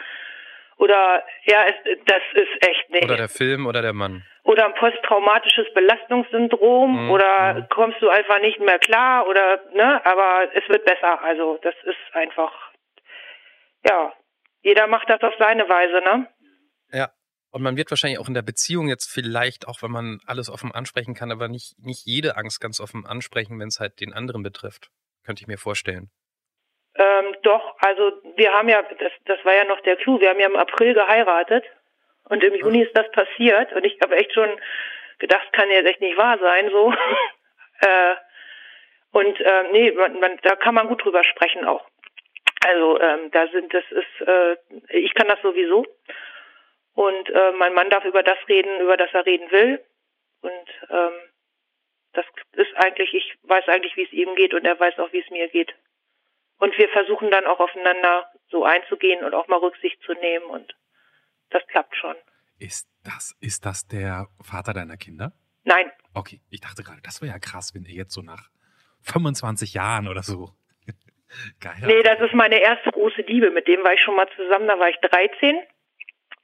[0.79, 1.75] oder ja, es,
[2.07, 3.05] das ist echt nicht.
[3.05, 4.25] Oder der Film oder der Mann.
[4.45, 7.11] Oder ein posttraumatisches Belastungssyndrom mhm.
[7.11, 7.67] oder mhm.
[7.69, 11.23] kommst du einfach nicht mehr klar oder ne, aber es wird besser.
[11.23, 12.53] Also das ist einfach
[13.87, 14.13] ja,
[14.63, 16.29] jeder macht das auf seine Weise, ne?
[16.93, 17.11] Ja.
[17.51, 20.71] Und man wird wahrscheinlich auch in der Beziehung jetzt vielleicht, auch wenn man alles offen
[20.73, 24.43] ansprechen kann, aber nicht, nicht jede Angst ganz offen ansprechen, wenn es halt den anderen
[24.43, 24.91] betrifft.
[25.25, 26.11] Könnte ich mir vorstellen.
[26.99, 30.41] Ähm, doch, also wir haben ja, das, das war ja noch der Clou, wir haben
[30.41, 31.65] ja im April geheiratet
[32.29, 34.51] und im Juni ist das passiert und ich habe echt schon
[35.19, 36.93] gedacht, kann jetzt echt nicht wahr sein, so.
[37.81, 38.15] äh,
[39.13, 41.87] und äh, nee, man, man, da kann man gut drüber sprechen auch.
[42.67, 44.57] Also ähm, da sind, das ist, äh,
[44.89, 45.87] ich kann das sowieso
[46.95, 49.85] und äh, mein Mann darf über das reden, über das er reden will
[50.43, 51.13] und ähm,
[52.13, 55.21] das ist eigentlich, ich weiß eigentlich, wie es ihm geht und er weiß auch, wie
[55.21, 55.73] es mir geht.
[56.59, 60.75] Und wir versuchen dann auch aufeinander so einzugehen und auch mal Rücksicht zu nehmen und
[61.51, 62.17] das klappt schon.
[62.59, 65.33] Ist das, ist das der Vater deiner Kinder?
[65.65, 65.91] Nein.
[66.15, 68.49] Okay, ich dachte gerade, das wäre ja krass, wenn er jetzt so nach
[69.03, 70.51] 25 Jahren oder so.
[71.61, 71.77] Geil.
[71.85, 73.51] Nee, das ist meine erste große Liebe.
[73.51, 75.59] Mit dem war ich schon mal zusammen, da war ich 13.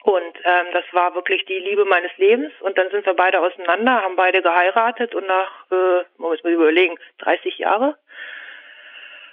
[0.05, 2.53] Und ähm, das war wirklich die Liebe meines Lebens.
[2.61, 6.99] Und dann sind wir beide auseinander, haben beide geheiratet und nach, äh, muss man überlegen,
[7.19, 7.97] 30 Jahre.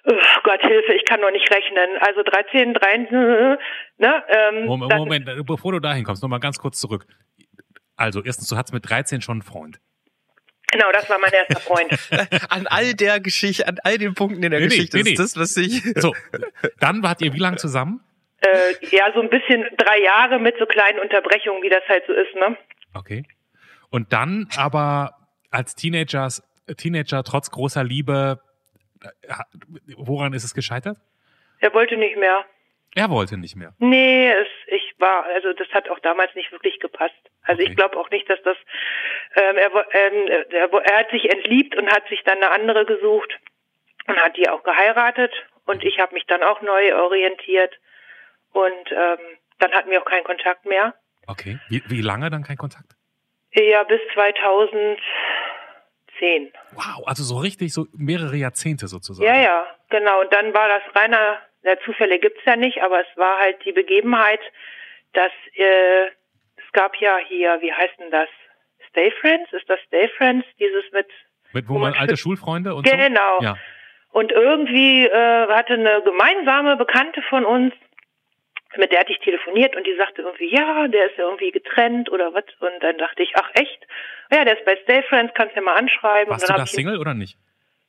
[0.06, 1.90] Oh Gott, Hilfe, ich kann noch nicht rechnen.
[2.00, 3.58] Also 13, 13,
[3.98, 4.24] ne?
[4.30, 7.06] Ähm, Moment, Moment, bevor du dahin kommst, nochmal ganz kurz zurück.
[7.96, 9.80] Also, erstens, du hattest mit 13 schon einen Freund.
[10.72, 11.92] Genau, das war mein erster Freund.
[12.50, 15.12] an all der Geschichte, an all den Punkten in der Nee, Geschichte nee, nee.
[15.12, 15.84] ist das, was ich.
[15.98, 16.16] So,
[16.80, 18.02] dann wart ihr wie lange zusammen?
[18.42, 22.14] äh, ja, so ein bisschen drei Jahre mit so kleinen Unterbrechungen, wie das halt so
[22.14, 22.58] ist, ne?
[22.96, 23.24] Okay.
[23.92, 25.12] Und dann aber
[25.52, 26.42] als Teenagers,
[26.78, 28.40] Teenager trotz großer Liebe,
[29.98, 30.98] woran ist es gescheitert?
[31.60, 32.46] Er wollte nicht mehr.
[32.96, 33.74] Er wollte nicht mehr.
[33.80, 37.16] Nee, es, ich war, also das hat auch damals nicht wirklich gepasst.
[37.44, 37.72] Also Okay.
[37.72, 38.58] ich glaube auch nicht, dass das,
[39.36, 43.40] ähm, er, ähm, er, er hat sich entliebt und hat sich dann eine andere gesucht
[44.08, 45.32] und hat die auch geheiratet
[45.66, 47.74] und ich habe mich dann auch neu orientiert
[48.52, 49.20] und ähm,
[49.60, 50.94] dann hatten wir auch keinen Kontakt mehr.
[51.28, 51.60] Okay.
[51.70, 52.92] Wie, wie lange dann kein Kontakt?
[53.54, 54.02] Ja, bis
[56.22, 56.52] 2010.
[56.74, 59.28] Wow, also so richtig, so mehrere Jahrzehnte sozusagen.
[59.28, 60.22] Ja, ja, genau.
[60.22, 63.72] Und dann war das reiner, ja, Zufälle gibt's ja nicht, aber es war halt die
[63.72, 64.42] Begebenheit,
[65.14, 66.08] dass äh,
[66.56, 68.30] es gab ja hier, wie heißt denn das?
[68.90, 69.52] Stay Friends?
[69.54, 70.46] Ist das Stay Friends?
[70.60, 71.08] Dieses mit
[71.54, 72.96] Mit wo Wo man alte Schulfreunde und so?
[72.96, 73.42] Genau.
[73.42, 73.58] Ja.
[74.12, 77.74] Und irgendwie äh, hatte eine gemeinsame Bekannte von uns,
[78.78, 82.10] mit der hatte ich telefoniert und die sagte irgendwie, ja, der ist ja irgendwie getrennt
[82.10, 82.46] oder was.
[82.60, 83.86] Und dann dachte ich, ach echt?
[84.32, 86.32] Ja, der ist bei Stay Friends, kannst du ja mal anschreiben.
[86.32, 87.38] Warst du da Single oder nicht?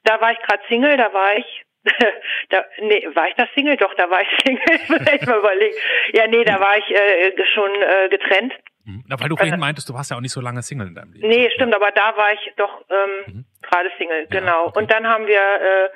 [0.04, 1.64] Da war ich gerade Single, da war ich.
[2.50, 3.76] da, nee, war ich da Single?
[3.76, 4.78] Doch, da war ich Single.
[4.86, 5.76] Vielleicht mal überlegen.
[6.12, 8.54] Ja, nee, da war ich äh, schon äh, getrennt.
[8.84, 9.04] Mhm.
[9.06, 11.12] Na, weil du vorhin meintest, du warst ja auch nicht so lange Single in deinem
[11.12, 11.28] Leben.
[11.28, 14.66] Nee, stimmt, aber da war ich doch ähm, gerade Single, Ja, genau.
[14.66, 14.78] okay.
[14.78, 15.90] Und dann haben wir äh,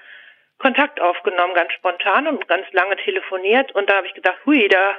[0.59, 3.73] Kontakt aufgenommen, ganz spontan und ganz lange telefoniert.
[3.73, 4.97] Und da habe ich gedacht, hui, da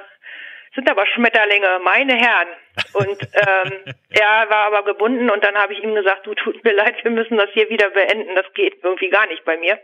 [0.78, 2.48] sind aber Schmetterlinge, meine Herren.
[2.92, 6.72] Und ähm, er war aber gebunden und dann habe ich ihm gesagt, du tut mir
[6.72, 9.80] leid, wir müssen das hier wieder beenden, das geht irgendwie gar nicht bei mir.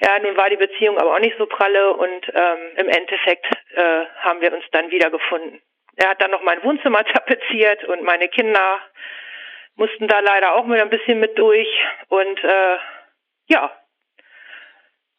[0.00, 4.04] Ja, nun war die Beziehung aber auch nicht so pralle und ähm, im Endeffekt äh,
[4.18, 5.60] haben wir uns dann wieder gefunden.
[5.96, 8.80] Er hat dann noch mein Wohnzimmer tapeziert und meine Kinder
[9.76, 11.68] mussten da leider auch mit ein bisschen mit durch
[12.08, 12.76] und äh,
[13.46, 13.72] ja.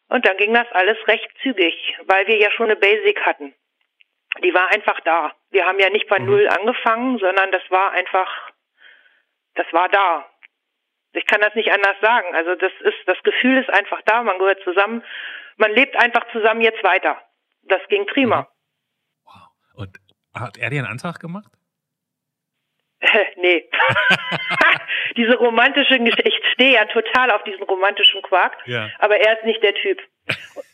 [0.08, 3.54] Und dann ging das alles recht zügig, weil wir ja schon eine Basic hatten.
[4.44, 5.32] Die war einfach da.
[5.50, 8.50] Wir haben ja nicht bei Null angefangen, sondern das war einfach,
[9.54, 10.24] das war da.
[11.12, 12.34] Ich kann das nicht anders sagen.
[12.34, 15.02] Also das ist, das Gefühl ist einfach da, man gehört zusammen,
[15.56, 17.20] man lebt einfach zusammen jetzt weiter.
[17.62, 18.48] Das ging prima.
[19.24, 19.48] Wow.
[19.74, 19.98] Und
[20.34, 21.50] hat er dir einen Antrag gemacht?
[23.36, 23.68] nee.
[25.16, 28.88] Diese romantische Geschichte, ich stehe ja total auf diesen romantischen Quark, Ja.
[29.00, 30.00] aber er ist nicht der Typ.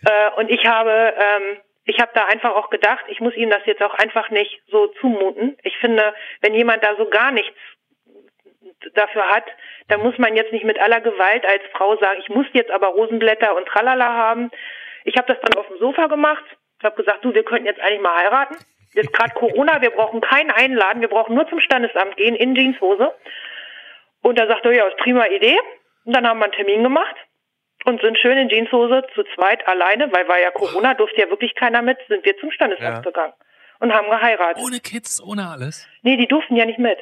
[0.04, 3.64] äh, und ich habe, ähm, ich habe da einfach auch gedacht, ich muss ihm das
[3.64, 5.56] jetzt auch einfach nicht so zumuten.
[5.62, 7.56] Ich finde, wenn jemand da so gar nichts
[8.94, 9.44] dafür hat,
[9.88, 12.88] dann muss man jetzt nicht mit aller Gewalt als Frau sagen, ich muss jetzt aber
[12.88, 14.50] Rosenblätter und Tralala haben.
[15.04, 16.44] Ich habe das dann auf dem Sofa gemacht,
[16.82, 18.56] habe gesagt, du, wir könnten jetzt eigentlich mal heiraten.
[18.94, 23.14] Jetzt gerade Corona, wir brauchen keinen einladen, wir brauchen nur zum Standesamt gehen in Jeanshose.
[24.22, 25.58] Und da sagte er, ja, ist prima Idee.
[26.04, 27.14] Und dann haben wir einen Termin gemacht
[27.86, 31.54] und sind schön in Jeanshose zu zweit alleine, weil war ja Corona, durfte ja wirklich
[31.54, 33.00] keiner mit, sind wir zum Standesamt Ja.
[33.00, 33.32] gegangen
[33.80, 34.62] und haben geheiratet.
[34.62, 35.86] Ohne Kids, ohne alles.
[36.02, 36.98] Nee, die durften ja nicht mit.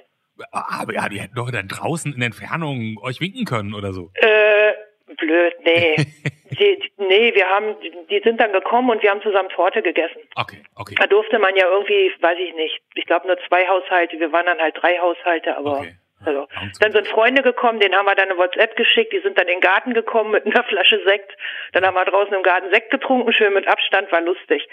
[0.51, 4.11] Aber ja, die hätten doch dann draußen in Entfernung euch winken können oder so.
[4.15, 4.73] Äh,
[5.17, 5.95] blöd, nee.
[6.59, 10.21] die, nee, wir haben, die, die sind dann gekommen und wir haben zusammen Torte gegessen.
[10.35, 10.97] Okay, okay.
[10.99, 14.47] Da durfte man ja irgendwie, weiß ich nicht, ich glaube nur zwei Haushalte, wir waren
[14.47, 15.95] dann halt drei Haushalte, aber Okay.
[16.27, 16.47] Also.
[16.81, 19.55] Dann sind Freunde gekommen, denen haben wir dann eine WhatsApp geschickt, die sind dann in
[19.55, 21.37] den Garten gekommen mit einer Flasche Sekt.
[21.73, 24.67] Dann haben wir draußen im Garten Sekt getrunken, schön mit Abstand, war lustig.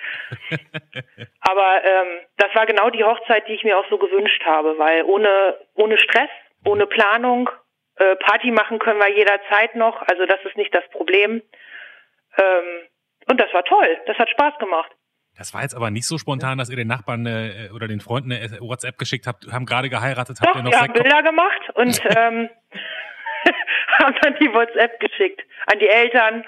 [1.42, 5.04] aber ähm, das war genau die Hochzeit, die ich mir auch so gewünscht habe, weil
[5.04, 6.30] ohne, ohne Stress,
[6.66, 7.50] ohne Planung,
[7.98, 11.42] äh, Party machen können wir jederzeit noch, also das ist nicht das Problem.
[12.38, 12.88] Ähm,
[13.30, 14.92] und das war toll, das hat Spaß gemacht.
[15.38, 18.32] Das war jetzt aber nicht so spontan, dass ihr den Nachbarn äh, oder den Freunden
[18.32, 20.94] eine WhatsApp geschickt habt, haben gerade geheiratet, habt Doch, ihr noch wir haben?
[20.94, 22.50] Bilder gemacht und ähm,
[24.00, 25.42] haben dann die WhatsApp geschickt
[25.72, 26.44] an die Eltern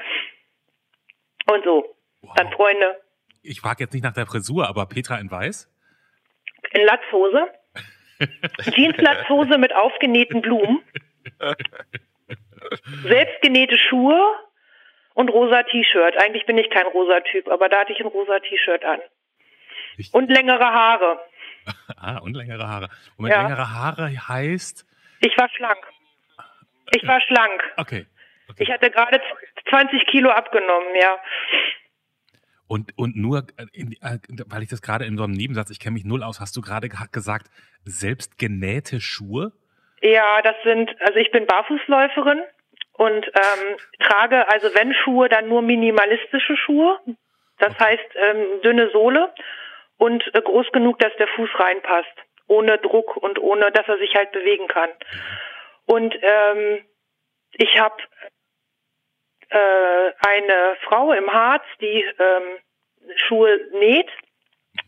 [1.52, 1.96] und so.
[2.36, 2.56] Dann Wow.
[2.56, 3.02] Freunde
[3.41, 5.69] Ich frage jetzt nicht nach der Frisur, aber Petra in Weiß?
[6.72, 7.48] in Latzhose,
[8.74, 10.82] Jeanslatzhose mit aufgenähten Blumen,
[13.04, 14.17] selbstgenähte Schuhe
[15.13, 16.15] und rosa T-Shirt.
[16.21, 18.99] Eigentlich bin ich kein rosa Typ, aber da hatte ich ein rosa T-Shirt an.
[19.97, 21.19] Ich- Und längere Haare.
[21.97, 22.89] Ah, und längere Haare.
[23.17, 23.43] Moment, Ja.
[23.43, 24.86] längere Haare heißt.
[25.21, 25.80] Ich war schlank.
[26.93, 27.63] Ich war schlank.
[27.78, 28.06] Okay.
[28.49, 28.63] okay.
[28.63, 29.21] Ich hatte gerade
[29.69, 31.17] 20 Kilo abgenommen, ja.
[32.67, 35.80] Und, und nur, äh, in, äh, weil ich das gerade in so einem Nebensatz, ich
[35.80, 37.47] kenne mich null aus, hast du gerade gesagt,
[37.86, 39.54] selbst genähte Schuhe?
[40.02, 42.41] Ja, das sind, also ich bin Barfußläuferin
[42.93, 46.99] und ähm, trage also wenn Schuhe, dann nur minimalistische Schuhe.
[47.58, 49.34] Das heißt ähm, dünne Sohle
[49.97, 52.13] und äh, groß genug, dass der Fuß reinpasst,
[52.47, 54.89] ohne Druck und ohne, dass er sich halt bewegen kann.
[55.86, 56.86] Und ähm,
[57.53, 57.95] ich habe
[59.49, 62.60] äh, eine Frau im Harz, die ähm,
[63.15, 64.10] Schuhe näht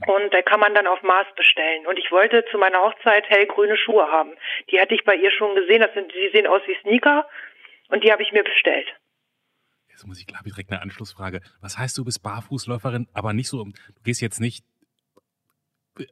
[0.08, 1.86] und da kann man dann auf Maß bestellen.
[1.88, 4.36] Und ich wollte zu meiner Hochzeit hellgrüne Schuhe haben.
[4.72, 5.82] Die hatte ich bei ihr schon gesehen.
[5.82, 7.28] Das sind, die sehen aus wie Sneaker
[7.90, 8.88] und die habe ich mir bestellt.
[9.90, 11.42] Jetzt muss ich, glaube ich, direkt eine Anschlussfrage.
[11.62, 14.66] Was heißt, du bist Barfußläuferin, aber nicht so, du gehst jetzt nicht,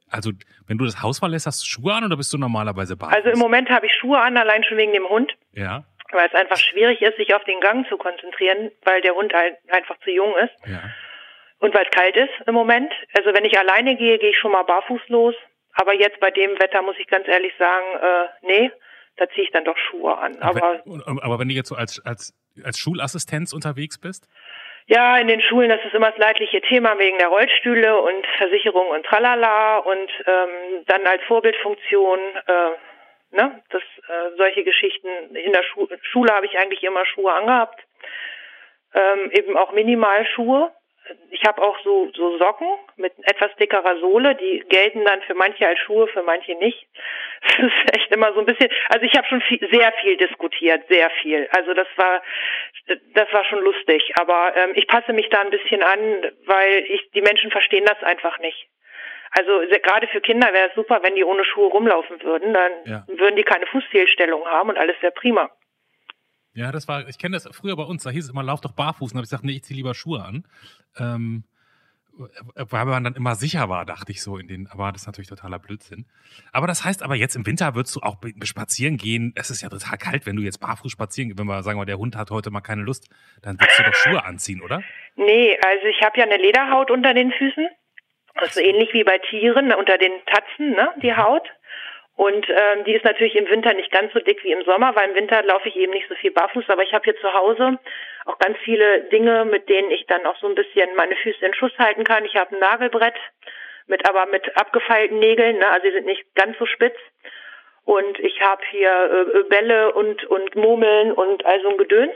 [0.09, 0.31] also
[0.67, 3.15] wenn du das Haus verlässt, hast du Schuhe an oder bist du normalerweise barfuß?
[3.15, 5.33] Also im Moment habe ich Schuhe an, allein schon wegen dem Hund.
[5.51, 5.83] Ja.
[6.11, 9.57] Weil es einfach schwierig ist, sich auf den Gang zu konzentrieren, weil der Hund halt
[9.69, 10.53] einfach zu jung ist.
[10.65, 10.81] Ja.
[11.59, 12.93] Und weil es kalt ist im Moment.
[13.15, 15.35] Also wenn ich alleine gehe, gehe ich schon mal barfuß los.
[15.73, 18.71] Aber jetzt bei dem Wetter muss ich ganz ehrlich sagen, äh, nee,
[19.17, 20.41] da ziehe ich dann doch Schuhe an.
[20.41, 24.27] Aber, wenn, aber wenn du jetzt so als, als, als Schulassistenz unterwegs bist?
[24.87, 28.87] Ja, in den Schulen, das ist immer das leidliche Thema wegen der Rollstühle und Versicherung
[28.87, 35.07] und tralala und ähm, dann als Vorbildfunktion, äh, ne, das äh, solche Geschichten.
[35.35, 37.81] In der Schu Schule habe ich eigentlich immer Schuhe angehabt,
[38.93, 40.71] ähm, eben auch Minimalschuhe
[41.31, 45.67] ich habe auch so, so Socken mit etwas dickerer Sohle, die gelten dann für manche
[45.67, 46.87] als Schuhe, für manche nicht.
[47.43, 50.87] Das ist echt immer so ein bisschen, also ich habe schon viel, sehr viel diskutiert,
[50.87, 51.49] sehr viel.
[51.51, 52.23] Also das war,
[53.15, 54.13] das war schon lustig.
[54.17, 58.01] Aber ähm, ich passe mich da ein bisschen an, weil ich, die Menschen verstehen das
[58.01, 58.69] einfach nicht.
[59.31, 63.03] Also gerade für Kinder wäre es super, wenn die ohne Schuhe rumlaufen würden, dann ja.
[63.07, 65.49] würden die keine Fußfehlstellung haben und alles wäre prima.
[66.53, 68.73] Ja, das war, ich kenne das früher bei uns, da hieß es immer, lauf doch
[68.73, 69.11] barfuß.
[69.11, 70.45] Und habe ich gesagt, nee, ich ziehe lieber Schuhe an.
[70.99, 71.43] Ähm,
[72.55, 75.29] weil man dann immer sicher war, dachte ich so in den, aber das ist natürlich
[75.29, 76.05] totaler Blödsinn.
[76.51, 79.33] Aber das heißt aber jetzt im Winter würdest du auch spazieren gehen.
[79.35, 81.39] Es ist ja total kalt, wenn du jetzt barfuß spazieren gehst.
[81.39, 83.09] Wenn wir sagen, wir, der Hund hat heute mal keine Lust,
[83.41, 84.83] dann würdest du doch Schuhe anziehen, oder?
[85.15, 87.67] Nee, also ich habe ja eine Lederhaut unter den Füßen.
[88.35, 91.47] Das ist ähnlich wie bei Tieren, unter den Tatzen, ne, die Haut.
[92.15, 95.09] Und ähm, die ist natürlich im Winter nicht ganz so dick wie im Sommer, weil
[95.09, 96.65] im Winter laufe ich eben nicht so viel barfuß.
[96.69, 97.79] Aber ich habe hier zu Hause
[98.25, 101.53] auch ganz viele Dinge, mit denen ich dann auch so ein bisschen meine Füße in
[101.55, 102.25] Schuss halten kann.
[102.25, 103.15] Ich habe ein Nagelbrett
[103.87, 105.67] mit aber mit abgefeilten Nägeln, ne?
[105.67, 106.95] also sie sind nicht ganz so spitz.
[107.85, 112.13] Und ich habe hier äh, Bälle und und Murmeln und all so ein Gedöns.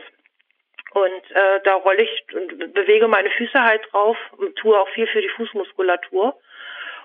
[0.94, 5.08] Und äh, da rolle ich und bewege meine Füße halt drauf und tue auch viel
[5.08, 6.40] für die Fußmuskulatur.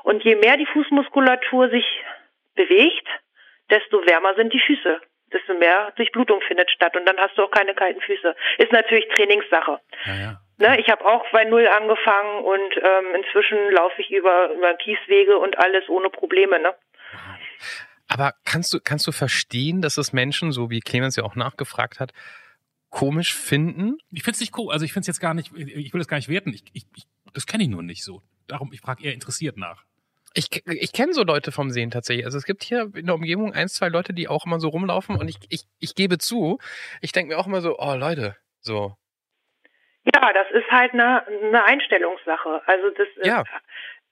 [0.04, 1.84] Und je mehr die Fußmuskulatur sich
[2.54, 3.08] bewegt,
[3.70, 5.00] desto wärmer sind die Füße,
[5.32, 8.34] desto mehr Durchblutung findet statt und dann hast du auch keine kalten Füße.
[8.58, 9.80] Ist natürlich Trainingssache.
[10.06, 10.40] Ja, ja.
[10.58, 15.38] Ne, ich habe auch bei Null angefangen und ähm, inzwischen laufe ich über, über Kieswege
[15.38, 16.60] und alles ohne Probleme.
[16.60, 16.74] Ne?
[18.06, 21.98] Aber kannst du, kannst du verstehen, dass es Menschen, so wie Clemens ja auch nachgefragt
[21.98, 22.12] hat,
[22.90, 23.98] komisch finden?
[24.12, 24.72] Ich finde es nicht cool.
[24.72, 26.50] Also ich finde es jetzt gar nicht, ich will das gar nicht werten.
[26.50, 28.22] Ich, ich, ich das kenne ich nur nicht so.
[28.46, 29.84] Darum, ich frage eher interessiert nach.
[30.34, 32.24] Ich, ich kenne so Leute vom Sehen tatsächlich.
[32.24, 35.16] Also es gibt hier in der Umgebung ein, zwei Leute, die auch immer so rumlaufen
[35.16, 36.58] und ich, ich, ich gebe zu,
[37.00, 38.96] ich denke mir auch immer so, oh Leute, so.
[40.14, 42.62] Ja, das ist halt eine, eine Einstellungssache.
[42.66, 43.44] Also das ist, ja.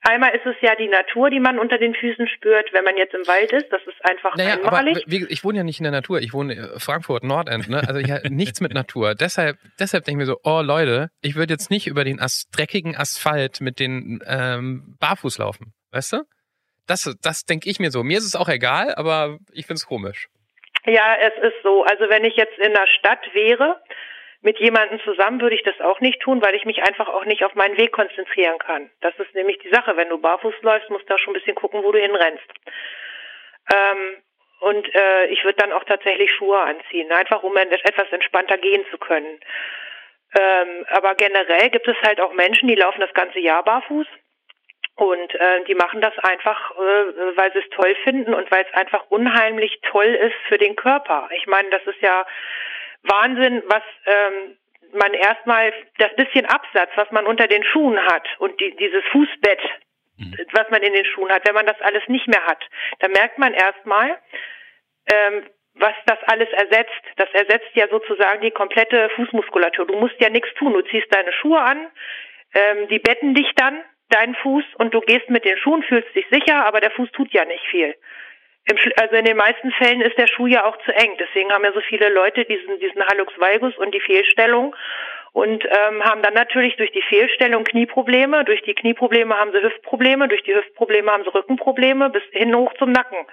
[0.03, 3.13] Einmal ist es ja die Natur, die man unter den Füßen spürt, wenn man jetzt
[3.13, 3.67] im Wald ist.
[3.71, 5.05] Das ist einfach naja, einmalig.
[5.05, 6.19] Aber ich wohne ja nicht in der Natur.
[6.21, 7.69] Ich wohne in Frankfurt Nordend.
[7.69, 7.83] Ne?
[7.87, 9.13] Also ich nichts mit Natur.
[9.13, 12.49] Deshalb, deshalb denke ich mir so: Oh Leute, ich würde jetzt nicht über den As
[12.51, 15.73] dreckigen Asphalt mit den ähm, Barfuß laufen.
[15.91, 16.23] Weißt du?
[16.87, 18.03] Das, das denke ich mir so.
[18.03, 20.27] Mir ist es auch egal, aber ich finde es komisch.
[20.85, 21.83] Ja, es ist so.
[21.83, 23.81] Also wenn ich jetzt in der Stadt wäre,
[24.41, 27.43] mit jemandem zusammen würde ich das auch nicht tun, weil ich mich einfach auch nicht
[27.45, 28.89] auf meinen Weg konzentrieren kann.
[29.01, 29.95] Das ist nämlich die Sache.
[29.95, 32.47] Wenn du barfuß läufst, musst du auch schon ein bisschen gucken, wo du hinrennst.
[33.71, 34.17] Ähm,
[34.61, 38.97] und äh, ich würde dann auch tatsächlich Schuhe anziehen, einfach um etwas entspannter gehen zu
[38.97, 39.39] können.
[40.39, 44.07] Ähm, aber generell gibt es halt auch Menschen, die laufen das ganze Jahr barfuß.
[44.95, 48.77] Und äh, die machen das einfach, äh, weil sie es toll finden und weil es
[48.77, 51.29] einfach unheimlich toll ist für den Körper.
[51.35, 52.25] Ich meine, das ist ja
[53.03, 54.57] Wahnsinn, was ähm,
[54.93, 59.61] man erstmal das bisschen Absatz, was man unter den Schuhen hat und die, dieses Fußbett,
[60.17, 60.35] mhm.
[60.51, 62.63] was man in den Schuhen hat, wenn man das alles nicht mehr hat,
[62.99, 64.19] dann merkt man erstmal,
[65.11, 67.01] ähm, was das alles ersetzt.
[67.15, 69.87] Das ersetzt ja sozusagen die komplette Fußmuskulatur.
[69.87, 70.73] Du musst ja nichts tun.
[70.73, 71.87] Du ziehst deine Schuhe an,
[72.53, 73.81] ähm, die betten dich dann,
[74.13, 77.31] deinen Fuß, und du gehst mit den Schuhen, fühlst dich sicher, aber der Fuß tut
[77.33, 77.95] ja nicht viel.
[78.65, 81.15] Im, also in den meisten Fällen ist der Schuh ja auch zu eng.
[81.19, 84.75] Deswegen haben ja so viele Leute diesen, diesen Hallux valgus und die Fehlstellung.
[85.33, 90.27] und ähm, haben dann natürlich durch die Fehlstellung Knieprobleme, durch die Knieprobleme haben sie Hüftprobleme,
[90.27, 93.25] durch die Hüftprobleme haben sie Rückenprobleme bis hin hoch zum Nacken.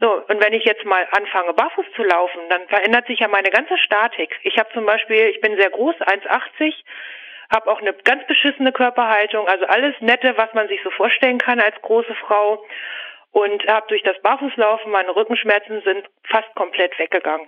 [0.00, 3.50] So, und wenn ich jetzt mal anfange, barfuß zu laufen, dann verändert sich ja meine
[3.50, 4.30] ganze Statik.
[4.44, 6.72] Ich habe zum Beispiel, ich bin sehr groß, 1,80,
[7.50, 11.60] habe auch eine ganz beschissene Körperhaltung, also alles Nette, was man sich so vorstellen kann
[11.60, 12.64] als große Frau.
[13.30, 17.46] Und habe durch das Barfußlaufen, meine Rückenschmerzen sind fast komplett weggegangen.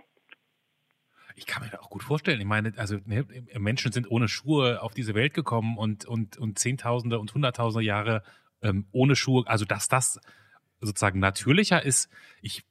[1.36, 2.38] Ich kann mir das auch gut vorstellen.
[2.38, 3.24] Ich meine, also ne,
[3.58, 8.22] Menschen sind ohne Schuhe auf diese Welt gekommen und, und, und Zehntausende und Hunderttausende Jahre
[8.62, 9.44] ähm, ohne Schuhe.
[9.46, 10.20] Also, dass das
[10.80, 12.10] sozusagen natürlicher ist,
[12.42, 12.62] ich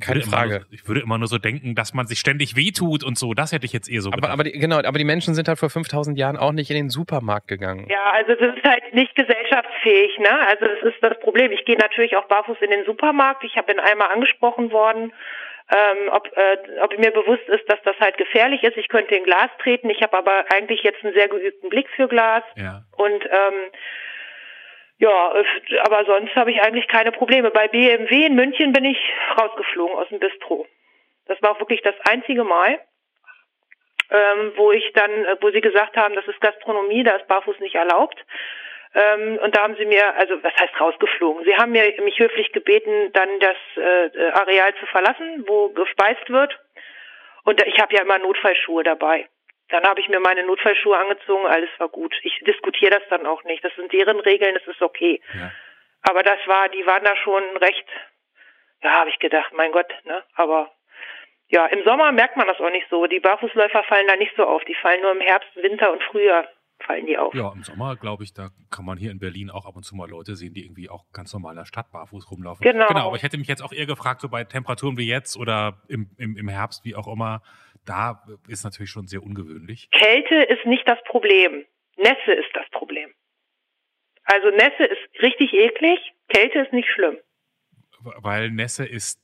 [0.00, 0.60] keine Frage.
[0.60, 3.34] Nur, ich würde immer nur so denken, dass man sich ständig wehtut und so.
[3.34, 5.58] Das hätte ich jetzt eher so aber, aber die, genau, aber die Menschen sind halt
[5.58, 7.86] vor 5000 Jahren auch nicht in den Supermarkt gegangen.
[7.88, 10.46] Ja, also das ist halt nicht gesellschaftsfähig, ne?
[10.48, 11.52] Also das ist das Problem.
[11.52, 13.44] Ich gehe natürlich auch barfuß in den Supermarkt.
[13.44, 15.12] Ich habe ihn einmal angesprochen worden
[15.72, 18.76] ähm, ob, äh, ob mir bewusst ist, dass das halt gefährlich ist.
[18.76, 19.88] Ich könnte in Glas treten.
[19.90, 22.42] Ich habe aber eigentlich jetzt einen sehr geübten Blick für Glas.
[22.56, 22.82] Ja.
[22.92, 23.70] Und ähm,
[25.02, 25.34] ja,
[25.82, 27.50] aber sonst habe ich eigentlich keine Probleme.
[27.50, 28.98] Bei BMW in München bin ich
[29.36, 30.64] rausgeflogen aus dem Bistro.
[31.26, 32.78] Das war wirklich das einzige Mal,
[34.10, 35.10] ähm, wo ich dann,
[35.40, 38.24] wo sie gesagt haben, das ist Gastronomie, da ist Barfuß nicht erlaubt.
[38.94, 41.44] Ähm, und da haben sie mir, also was heißt rausgeflogen?
[41.46, 46.56] Sie haben mir mich höflich gebeten, dann das äh, Areal zu verlassen, wo gespeist wird.
[47.42, 49.26] Und ich habe ja immer Notfallschuhe dabei.
[49.72, 52.14] Dann habe ich mir meine Notfallschuhe angezogen, alles war gut.
[52.22, 53.64] Ich diskutiere das dann auch nicht.
[53.64, 55.20] Das sind deren Regeln, das ist okay.
[55.32, 55.50] Ja.
[56.02, 57.86] Aber das war, die waren da schon recht,
[58.82, 60.22] ja, habe ich gedacht, mein Gott, ne?
[60.34, 60.70] Aber
[61.48, 63.06] ja, im Sommer merkt man das auch nicht so.
[63.06, 64.62] Die Barfußläufer fallen da nicht so auf.
[64.64, 66.46] Die fallen nur im Herbst, Winter und Frühjahr
[66.82, 67.34] fallen die auf.
[67.34, 69.96] Ja, im Sommer, glaube ich, da kann man hier in Berlin auch ab und zu
[69.96, 72.62] mal Leute sehen, die irgendwie auch ganz normal in der Stadt barfuß rumlaufen.
[72.62, 72.88] Genau.
[72.88, 75.80] Genau, aber ich hätte mich jetzt auch eher gefragt, so bei Temperaturen wie jetzt oder
[75.88, 77.42] im, im, im Herbst, wie auch immer,
[77.86, 79.90] da ist natürlich schon sehr ungewöhnlich.
[79.90, 81.64] Kälte ist nicht das Problem.
[81.96, 83.12] Nässe ist das Problem.
[84.24, 87.18] Also Nässe ist richtig eklig, Kälte ist nicht schlimm.
[88.00, 89.20] Weil Nässe ist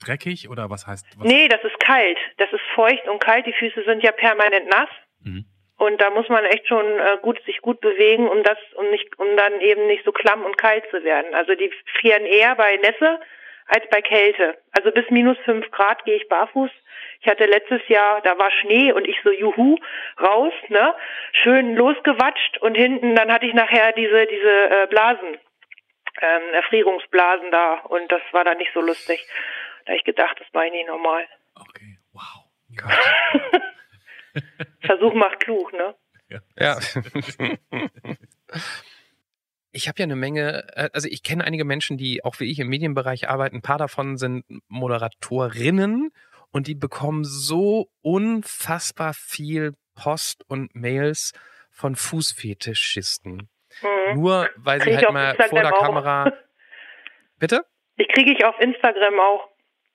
[0.00, 1.06] dreckig oder was heißt?
[1.18, 1.26] Was?
[1.26, 2.18] Nee, das ist kalt.
[2.36, 3.46] Das ist feucht und kalt.
[3.46, 4.88] Die Füße sind ja permanent nass.
[5.20, 5.46] Mhm.
[5.76, 9.16] Und da muss man echt schon äh, gut sich gut bewegen, um das um nicht
[9.18, 11.34] um dann eben nicht so klamm und kalt zu werden.
[11.34, 13.20] Also die frieren eher bei Nässe
[13.68, 14.58] als bei Kälte.
[14.72, 16.70] Also bis minus fünf Grad gehe ich barfuß.
[17.20, 19.76] Ich hatte letztes Jahr, da war Schnee und ich so juhu
[20.20, 20.94] raus, ne,
[21.32, 25.36] schön losgewatscht und hinten dann hatte ich nachher diese diese äh, Blasen,
[26.20, 29.26] ähm, Erfrierungsblasen da und das war dann nicht so lustig.
[29.84, 31.26] Da habe ich gedacht, das war nicht normal.
[31.54, 32.44] Okay, wow.
[34.80, 35.94] Versuch macht klug, ne?
[36.28, 36.40] Ja.
[36.58, 36.78] ja.
[39.70, 42.58] ich habe ja eine Menge, äh, also ich kenne einige Menschen, die auch wie ich
[42.58, 43.56] im Medienbereich arbeiten.
[43.56, 46.10] Ein paar davon sind Moderatorinnen
[46.50, 51.32] und die bekommen so unfassbar viel Post und Mails
[51.70, 53.48] von Fußfetischisten.
[53.82, 54.14] Mhm.
[54.14, 56.32] Nur weil sie halt mal vor der Kamera.
[57.38, 57.64] Bitte?
[57.96, 59.48] Ich kriege ich auf Instagram auch.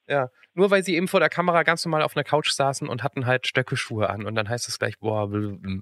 [0.07, 3.04] Ja, nur weil sie eben vor der Kamera ganz normal auf einer Couch saßen und
[3.04, 5.30] hatten halt Stöckeschuhe an und dann heißt es gleich, boah,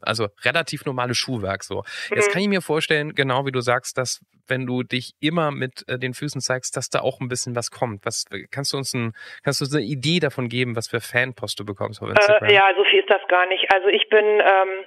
[0.01, 1.83] also relativ normales Schuhwerk so.
[2.09, 2.15] Mhm.
[2.15, 5.87] Jetzt kann ich mir vorstellen, genau wie du sagst, dass wenn du dich immer mit
[5.87, 8.05] äh, den Füßen zeigst, dass da auch ein bisschen was kommt.
[8.05, 11.59] Was kannst du uns ein, kannst du uns eine Idee davon geben, was für Fanpost
[11.59, 12.49] du bekommst auf Instagram?
[12.49, 13.73] Äh, ja, so viel ist das gar nicht.
[13.73, 14.85] Also ich bin ähm,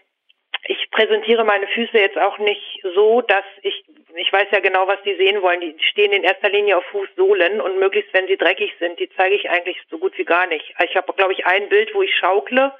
[0.67, 3.85] ich präsentiere meine Füße jetzt auch nicht so, dass ich
[4.17, 5.61] ich weiß ja genau, was die sehen wollen.
[5.61, 9.35] Die stehen in erster Linie auf Fußsohlen und möglichst, wenn sie dreckig sind, die zeige
[9.35, 10.75] ich eigentlich so gut wie gar nicht.
[10.85, 12.73] Ich habe, glaube ich, ein Bild, wo ich schaukle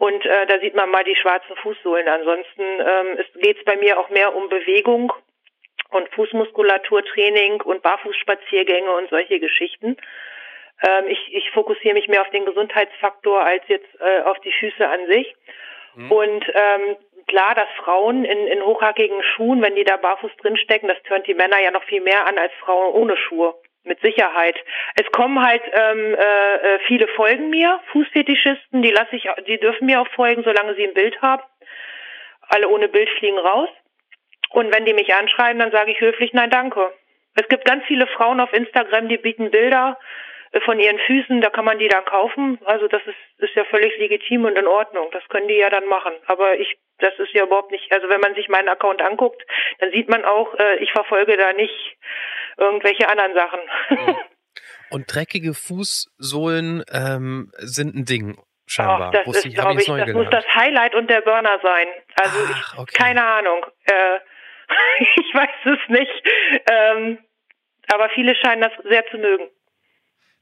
[0.00, 2.08] und äh, da sieht man mal die schwarzen Fußsohlen.
[2.08, 5.12] Ansonsten ähm, geht es bei mir auch mehr um Bewegung
[5.90, 9.96] und Fußmuskulaturtraining und Barfußspaziergänge und solche Geschichten.
[10.82, 14.88] Ähm, ich, ich fokussiere mich mehr auf den Gesundheitsfaktor als jetzt äh, auf die Füße
[14.88, 15.34] an sich.
[15.94, 16.12] Mhm.
[16.12, 16.96] Und ähm,
[17.30, 21.34] klar, dass Frauen in, in hochhackigen Schuhen, wenn die da barfuß drinstecken, das tönt die
[21.34, 23.54] Männer ja noch viel mehr an als Frauen ohne Schuhe.
[23.82, 24.56] Mit Sicherheit.
[24.96, 29.86] Es kommen halt ähm, äh, äh viele folgen mir, Fußfetischisten, die lasse ich, die dürfen
[29.86, 31.42] mir auch folgen, solange sie ein Bild haben.
[32.48, 33.70] Alle ohne Bild fliegen raus.
[34.50, 36.92] Und wenn die mich anschreiben, dann sage ich höflich Nein, danke.
[37.36, 39.96] Es gibt ganz viele Frauen auf Instagram, die bieten Bilder
[40.64, 42.58] von ihren Füßen, da kann man die dann kaufen.
[42.64, 45.08] Also das ist, ist ja völlig legitim und in Ordnung.
[45.12, 46.12] Das können die ja dann machen.
[46.26, 49.42] Aber ich, das ist ja überhaupt nicht, also wenn man sich meinen Account anguckt,
[49.78, 51.96] dann sieht man auch, äh, ich verfolge da nicht
[52.56, 53.60] irgendwelche anderen Sachen.
[54.90, 59.12] Und dreckige Fußsohlen ähm, sind ein Ding scheinbar.
[59.14, 60.14] Ach, das ist, glaube ich, das gelernt.
[60.14, 61.86] muss das Highlight und der Burner sein.
[62.20, 62.90] Also Ach, okay.
[62.92, 63.66] ich, keine Ahnung.
[63.84, 64.18] Äh,
[64.98, 66.28] ich weiß es nicht.
[66.70, 67.18] Ähm,
[67.92, 69.48] aber viele scheinen das sehr zu mögen.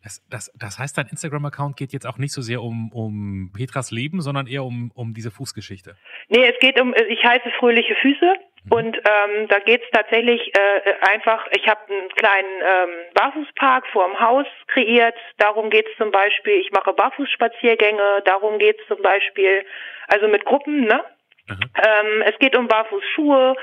[0.02, 3.90] Das, das, das heißt, dein Instagram-Account geht jetzt auch nicht so sehr um, um Petras
[3.90, 5.96] Leben, sondern eher um, um diese Fußgeschichte.
[6.28, 8.34] Nee, es geht um, ich heiße Fröhliche Füße
[8.64, 8.72] mhm.
[8.72, 14.20] und ähm, da geht's tatsächlich äh, einfach, ich habe einen kleinen ähm, Barfußpark vor dem
[14.20, 19.64] Haus kreiert, darum geht's zum Beispiel, ich mache Barfußspaziergänge, darum geht's zum Beispiel,
[20.06, 21.04] also mit Gruppen, ne?
[21.50, 23.56] Ähm, es geht um Barfußschuhe,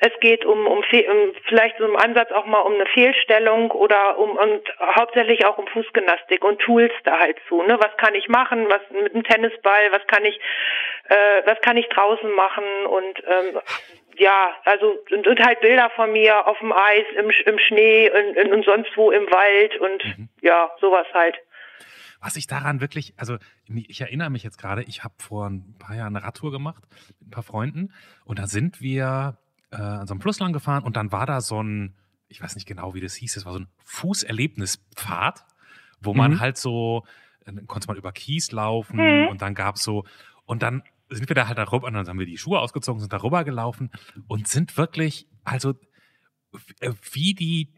[0.00, 4.18] es geht um, um, um vielleicht so im Ansatz auch mal um eine Fehlstellung oder
[4.18, 7.62] um und hauptsächlich auch um Fußgymnastik und Tools da halt zu.
[7.62, 7.78] Ne?
[7.80, 8.66] Was kann ich machen?
[8.68, 9.90] Was mit dem Tennisball?
[9.90, 10.38] Was kann ich
[11.08, 12.64] äh, was kann ich draußen machen?
[12.86, 13.60] Und ähm,
[14.18, 18.52] ja, also und, und halt Bilder von mir auf dem Eis, im, im Schnee und,
[18.52, 20.28] und sonst wo im Wald und mhm.
[20.42, 21.36] ja, sowas halt.
[22.20, 23.36] Was ich daran wirklich, also
[23.68, 26.82] ich erinnere mich jetzt gerade, ich habe vor ein paar Jahren eine Radtour gemacht
[27.20, 27.92] mit ein paar Freunden
[28.24, 29.38] und da sind wir
[29.70, 31.94] äh, an so einem Fluss lang gefahren und dann war da so ein,
[32.28, 35.44] ich weiß nicht genau, wie das hieß, es war so ein Fußerlebnispfad,
[36.00, 36.40] wo man mhm.
[36.40, 37.04] halt so,
[37.44, 39.28] dann konnte man über Kies laufen mhm.
[39.28, 40.04] und dann gab's so,
[40.44, 43.12] und dann sind wir da halt darüber, und dann haben wir die Schuhe ausgezogen, sind
[43.12, 43.90] darüber gelaufen
[44.26, 45.74] und sind wirklich, also
[46.80, 47.72] äh, wie die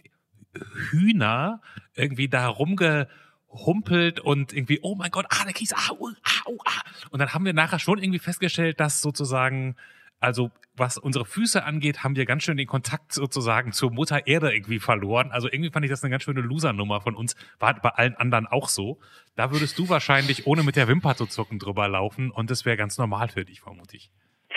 [0.91, 1.61] Hühner
[1.95, 6.59] irgendwie da rumgehumpelt und irgendwie, oh mein Gott, ah, der Kies, ah, uh, ah, uh,
[6.65, 6.83] ah.
[7.11, 9.77] Und dann haben wir nachher schon irgendwie festgestellt, dass sozusagen
[10.21, 14.53] also was unsere Füße angeht, haben wir ganz schön den Kontakt sozusagen zur Mutter Erde
[14.53, 15.31] irgendwie verloren.
[15.33, 17.37] Also irgendwie fand ich das eine ganz schöne Losernummer von uns.
[17.59, 18.99] War bei allen anderen auch so.
[19.37, 22.77] Da würdest du wahrscheinlich ohne mit der Wimper zu zucken drüber laufen und das wäre
[22.77, 24.11] ganz normal für dich, vermute ich.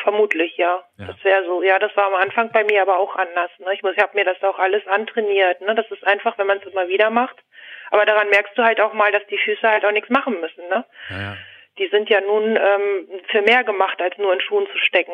[0.04, 0.84] Vermutlich, ja.
[0.98, 1.08] ja.
[1.08, 1.64] Das wäre so.
[1.64, 3.52] Ja, das war am Anfang bei mir aber auch anders.
[3.60, 3.74] Ne?
[3.74, 5.62] Ich muss, ich habe mir das auch alles antrainiert.
[5.62, 5.76] Ne?
[5.76, 7.38] Das ist einfach, wenn man es immer wieder macht.
[7.90, 10.68] Aber daran merkst du halt auch mal, dass die Füße halt auch nichts machen müssen.
[10.68, 10.84] Ne?
[11.10, 11.38] Ja, ja.
[11.78, 15.14] Die sind ja nun ähm, für mehr gemacht, als nur in Schuhen zu stecken.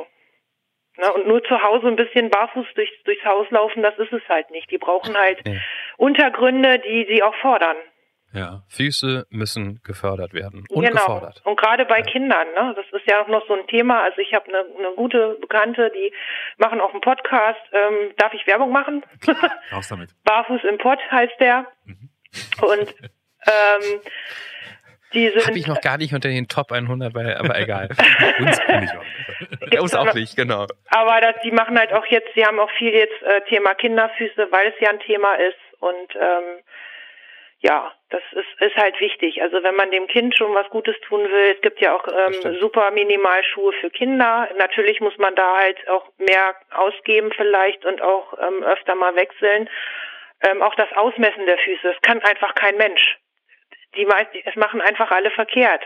[0.98, 1.14] Ne?
[1.14, 4.52] Und nur zu Hause ein bisschen barfuß durchs, durchs Haus laufen, das ist es halt
[4.52, 4.70] nicht.
[4.72, 5.54] Die brauchen halt ja.
[5.98, 7.78] Untergründe, die sie auch fordern.
[8.32, 11.02] Ja, Füße müssen gefördert werden und genau.
[11.02, 11.42] gefordert.
[11.46, 12.06] Und gerade bei ja.
[12.06, 14.04] Kindern, ne, das ist ja auch noch so ein Thema.
[14.04, 16.14] Also ich habe eine, eine gute Bekannte, die
[16.58, 17.60] machen auch einen Podcast.
[17.72, 19.04] Ähm, darf ich Werbung machen?
[19.72, 20.12] Raus damit.
[20.26, 21.66] Barfuß im Pott heißt der.
[21.86, 22.10] Mhm.
[22.62, 22.96] Und
[23.48, 24.02] ähm,
[25.14, 27.90] die sind, Hab ich noch gar nicht unter den Top 100, weil, aber egal.
[28.40, 29.82] uns auch nicht.
[29.82, 30.68] Uns auch nicht, genau.
[30.90, 34.48] Aber das, die machen halt auch jetzt, sie haben auch viel jetzt äh, Thema Kinderfüße,
[34.52, 36.64] weil es ja ein Thema ist und ähm,
[37.62, 39.42] ja, das ist, ist halt wichtig.
[39.42, 42.58] Also wenn man dem Kind schon was Gutes tun will, es gibt ja auch ähm,
[42.60, 44.48] super Minimalschuhe für Kinder.
[44.58, 49.70] Natürlich muss man da halt auch mehr ausgeben vielleicht und auch ähm, öfter mal wechseln.
[50.42, 53.18] Ähm, auch das Ausmessen der Füße, das kann einfach kein Mensch
[53.96, 55.84] die meisten, es machen einfach alle verkehrt,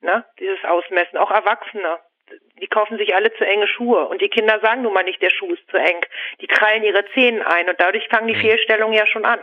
[0.00, 0.24] ne?
[0.38, 1.98] Dieses Ausmessen, auch Erwachsene.
[2.60, 5.30] Die kaufen sich alle zu enge Schuhe und die Kinder sagen nun mal nicht, der
[5.30, 6.00] Schuh ist zu eng.
[6.40, 8.40] Die krallen ihre Zehen ein und dadurch fangen die mhm.
[8.40, 9.40] Fehlstellungen ja schon an.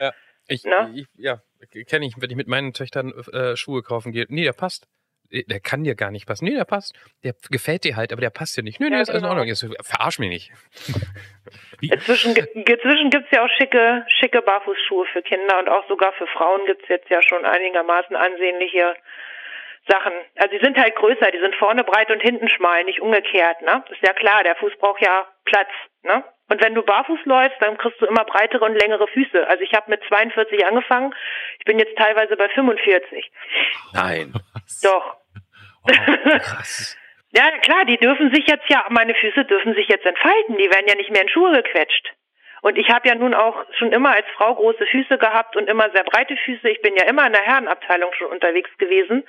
[0.00, 0.12] Ja,
[0.48, 0.92] ich, ne?
[0.94, 1.38] ich ja,
[1.88, 4.26] kenne ich, wenn ich mit meinen Töchtern äh, Schuhe kaufen gehe.
[4.28, 4.88] Nee, der passt.
[5.30, 6.44] Äh, der kann dir gar nicht passen.
[6.44, 6.94] Nee, der passt.
[7.24, 8.80] Der gefällt dir halt, aber der passt dir nicht.
[8.80, 9.28] Nee, nee, ja, ist genau.
[9.28, 9.62] alles in.
[9.62, 9.74] Ordnung.
[9.76, 10.52] Jetzt, verarsch mich nicht.
[11.80, 16.66] Inzwischen, inzwischen gibt's ja auch schicke, schicke Barfußschuhe für Kinder und auch sogar für Frauen
[16.66, 18.94] gibt's jetzt ja schon einigermaßen ansehnliche
[19.88, 20.12] Sachen.
[20.36, 23.82] Also die sind halt größer, die sind vorne breit und hinten schmal, nicht umgekehrt, ne?
[23.90, 25.70] Ist ja klar, der Fuß braucht ja Platz,
[26.02, 26.22] ne?
[26.50, 29.46] Und wenn du barfuß läufst, dann kriegst du immer breitere und längere Füße.
[29.46, 31.14] Also ich habe mit 42 angefangen,
[31.58, 33.30] ich bin jetzt teilweise bei 45.
[33.94, 34.32] Nein.
[34.82, 35.19] Doch.
[35.82, 36.96] Wow, krass.
[37.32, 40.86] Ja, klar, die dürfen sich jetzt ja, meine Füße dürfen sich jetzt entfalten, die werden
[40.88, 42.12] ja nicht mehr in Schuhe gequetscht.
[42.62, 45.90] Und ich habe ja nun auch schon immer als Frau große Füße gehabt und immer
[45.90, 46.68] sehr breite Füße.
[46.68, 49.24] Ich bin ja immer in der Herrenabteilung schon unterwegs gewesen.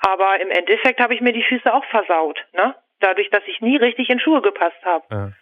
[0.00, 2.74] Aber im Endeffekt habe ich mir die Füße auch versaut, ne?
[3.00, 5.04] Dadurch, dass ich nie richtig in Schuhe gepasst habe.
[5.10, 5.32] Ja.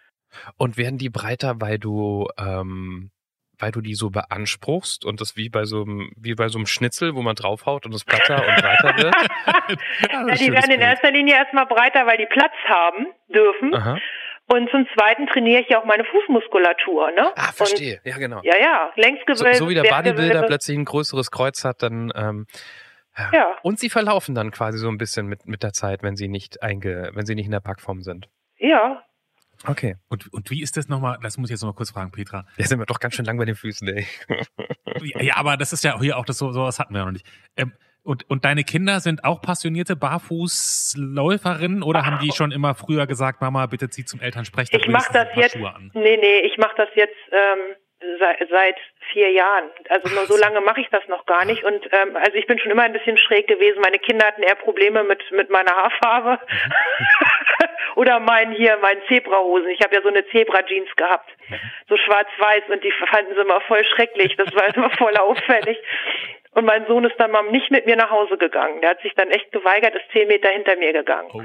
[0.56, 3.10] Und werden die breiter, weil du ähm,
[3.58, 6.66] weil du die so beanspruchst und das wie bei so einem, wie bei so einem
[6.66, 9.14] Schnitzel, wo man draufhaut und es platter und breiter wird?
[10.12, 13.74] ja, die werden in erster Linie erstmal breiter, weil die Platz haben dürfen.
[13.74, 13.98] Aha.
[14.48, 17.32] Und zum Zweiten trainiere ich ja auch meine Fußmuskulatur, ne?
[17.34, 18.00] Ah, verstehe.
[18.04, 18.40] Und, ja, genau.
[18.44, 18.92] Ja, ja.
[18.94, 19.56] Längsgewölbe.
[19.56, 22.46] So, so wie der Bodybuilder plötzlich ein größeres Kreuz hat, dann ähm,
[23.16, 23.30] ja.
[23.32, 23.56] ja.
[23.62, 26.62] Und sie verlaufen dann quasi so ein bisschen mit, mit der Zeit, wenn sie nicht
[26.62, 28.28] einge, wenn sie nicht in der Packform sind.
[28.58, 29.02] Ja,
[29.64, 29.96] Okay.
[30.08, 32.46] Und, und wie ist das nochmal, das muss ich jetzt nochmal kurz fragen, Petra.
[32.56, 34.06] Ja, sind wir doch ganz schön lang bei den Füßen, ey.
[35.20, 37.26] ja, aber das ist ja hier auch das so, sowas hatten wir ja noch nicht.
[37.56, 43.08] Ähm, und, und deine Kinder sind auch passionierte Barfußläuferinnen oder haben die schon immer früher
[43.08, 44.80] gesagt, Mama, bitte zieh zum Elternsprechtag?
[44.80, 45.56] Ich mach das jetzt.
[45.56, 47.74] Nee, nee, ich mach das jetzt ähm,
[48.18, 48.76] seit, seit
[49.12, 49.70] vier Jahren.
[49.88, 51.64] Also nur so lange mache ich das noch gar nicht.
[51.64, 53.80] Und ähm, also ich bin schon immer ein bisschen schräg gewesen.
[53.80, 56.38] Meine Kinder hatten eher Probleme mit mit meiner Haarfarbe
[57.96, 59.68] oder mein hier mein Zebrahosen.
[59.70, 61.30] Ich habe ja so eine Zebra-Jeans gehabt,
[61.88, 64.36] so schwarz-weiß und die fanden sie immer voll schrecklich.
[64.36, 65.78] Das war immer voll auffällig.
[66.56, 68.80] Und mein Sohn ist dann mal nicht mit mir nach Hause gegangen.
[68.80, 71.28] Der hat sich dann echt geweigert, ist zehn Meter hinter mir gegangen.
[71.34, 71.42] Oh.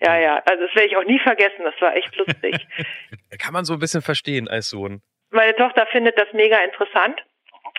[0.00, 1.62] Ja, ja, also das werde ich auch nie vergessen.
[1.62, 2.66] Das war echt lustig.
[3.38, 5.00] Kann man so ein bisschen verstehen als Sohn.
[5.30, 7.22] Meine Tochter findet das mega interessant.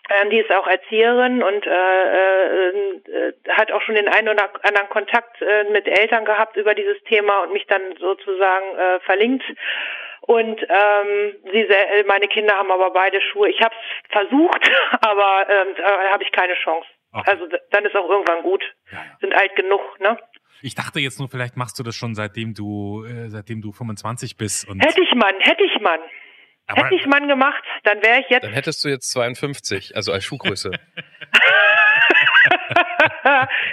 [0.09, 4.49] Ähm, die ist auch Erzieherin und äh, äh, äh, hat auch schon den einen oder
[4.63, 9.43] anderen Kontakt äh, mit Eltern gehabt über dieses Thema und mich dann sozusagen äh, verlinkt.
[10.21, 13.49] Und ähm, sie, äh, meine Kinder haben aber beide Schuhe.
[13.49, 14.69] Ich habe es versucht,
[15.01, 16.87] aber ähm, da habe ich keine Chance.
[17.11, 17.31] Okay.
[17.31, 18.63] Also dann ist auch irgendwann gut.
[18.91, 19.17] Ja, ja.
[19.21, 20.17] Sind alt genug, ne?
[20.61, 24.37] Ich dachte jetzt nur, vielleicht machst du das schon seitdem du äh, seitdem du 25
[24.37, 24.67] bist.
[24.67, 26.01] Und hätte ich Mann, hätte ich Mann.
[26.69, 28.43] Aber hätte ich Mann gemacht, dann wäre ich jetzt.
[28.43, 30.71] Dann hättest du jetzt 52, also als Schuhgröße.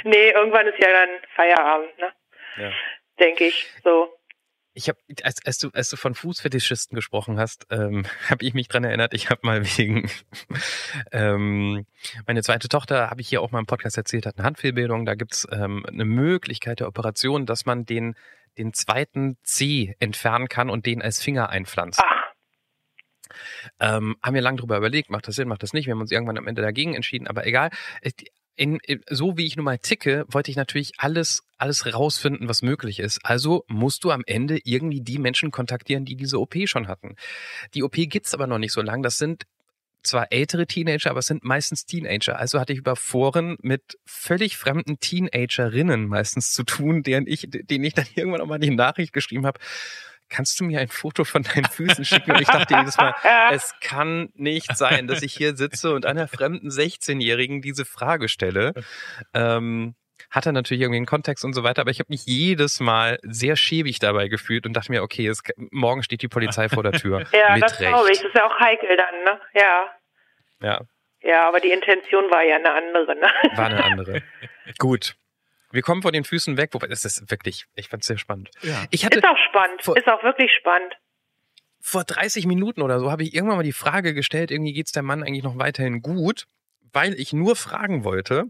[0.05, 2.12] nee, irgendwann ist ja dann Feierabend, ne?
[2.57, 2.72] Ja.
[3.20, 3.70] Denke ich.
[3.84, 4.12] So.
[4.72, 8.68] Ich habe, als, als du als du von Fußfetischisten gesprochen hast, ähm, habe ich mich
[8.68, 9.12] dran erinnert.
[9.12, 10.11] Ich habe mal wegen
[11.12, 11.86] ähm,
[12.26, 15.05] meine zweite Tochter, habe ich hier auch mal im Podcast erzählt, hat eine Handfehlbildung.
[15.05, 18.16] Da gibt's ähm, eine Möglichkeit der Operation, dass man den
[18.57, 22.01] den zweiten C entfernen kann und den als Finger einpflanzt.
[22.03, 22.26] Ach.
[23.81, 25.87] Ähm, haben wir lange drüber überlegt, macht das Sinn, macht das nicht.
[25.87, 27.70] Wir haben uns irgendwann am Ende dagegen entschieden, aber egal
[28.57, 32.62] in, in, so wie ich nun mal ticke, wollte ich natürlich alles, alles rausfinden, was
[32.62, 33.20] möglich ist.
[33.22, 37.16] Also musst du am Ende irgendwie die Menschen kontaktieren, die diese OP schon hatten.
[37.74, 39.03] Die OP gibt's aber noch nicht so lang.
[39.03, 39.45] Das sind
[40.03, 42.39] zwar ältere Teenager, aber es sind meistens Teenager.
[42.39, 47.85] Also hatte ich über Foren mit völlig fremden Teenagerinnen meistens zu tun, deren ich, denen
[47.85, 49.61] ich dann irgendwann auch mal die Nachricht geschrieben habe
[50.29, 52.33] kannst du mir ein Foto von deinen Füßen schicken?
[52.33, 53.14] Und ich dachte jedes Mal,
[53.53, 58.72] es kann nicht sein, dass ich hier sitze und einer fremden 16-Jährigen diese Frage stelle.
[59.35, 59.95] Ähm,
[60.31, 63.18] hat er natürlich irgendwie einen Kontext und so weiter, aber ich habe mich jedes Mal
[63.22, 66.93] sehr schäbig dabei gefühlt und dachte mir, okay, es, morgen steht die Polizei vor der
[66.93, 67.24] Tür.
[67.33, 68.18] ja, das glaube ich.
[68.18, 69.41] Das ist ja auch heikel dann, ne?
[69.55, 69.87] Ja.
[70.61, 70.81] Ja.
[71.22, 73.29] Ja, aber die Intention war ja eine andere, ne?
[73.57, 74.22] War eine andere.
[74.79, 75.16] Gut.
[75.77, 78.51] Wir kommen von den Füßen weg, wobei das ist wirklich, ich fand es sehr spannend.
[78.62, 78.87] Ja.
[78.91, 80.95] Ich hatte ist auch spannend, vor, ist auch wirklich spannend.
[81.81, 85.03] Vor 30 Minuten oder so habe ich irgendwann mal die Frage gestellt, irgendwie geht's der
[85.03, 86.47] Mann eigentlich noch weiterhin gut,
[86.93, 88.45] weil ich nur fragen wollte,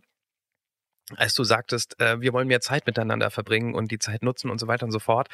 [1.16, 4.58] als du sagtest, äh, wir wollen mehr Zeit miteinander verbringen und die Zeit nutzen und
[4.58, 5.28] so weiter und so fort.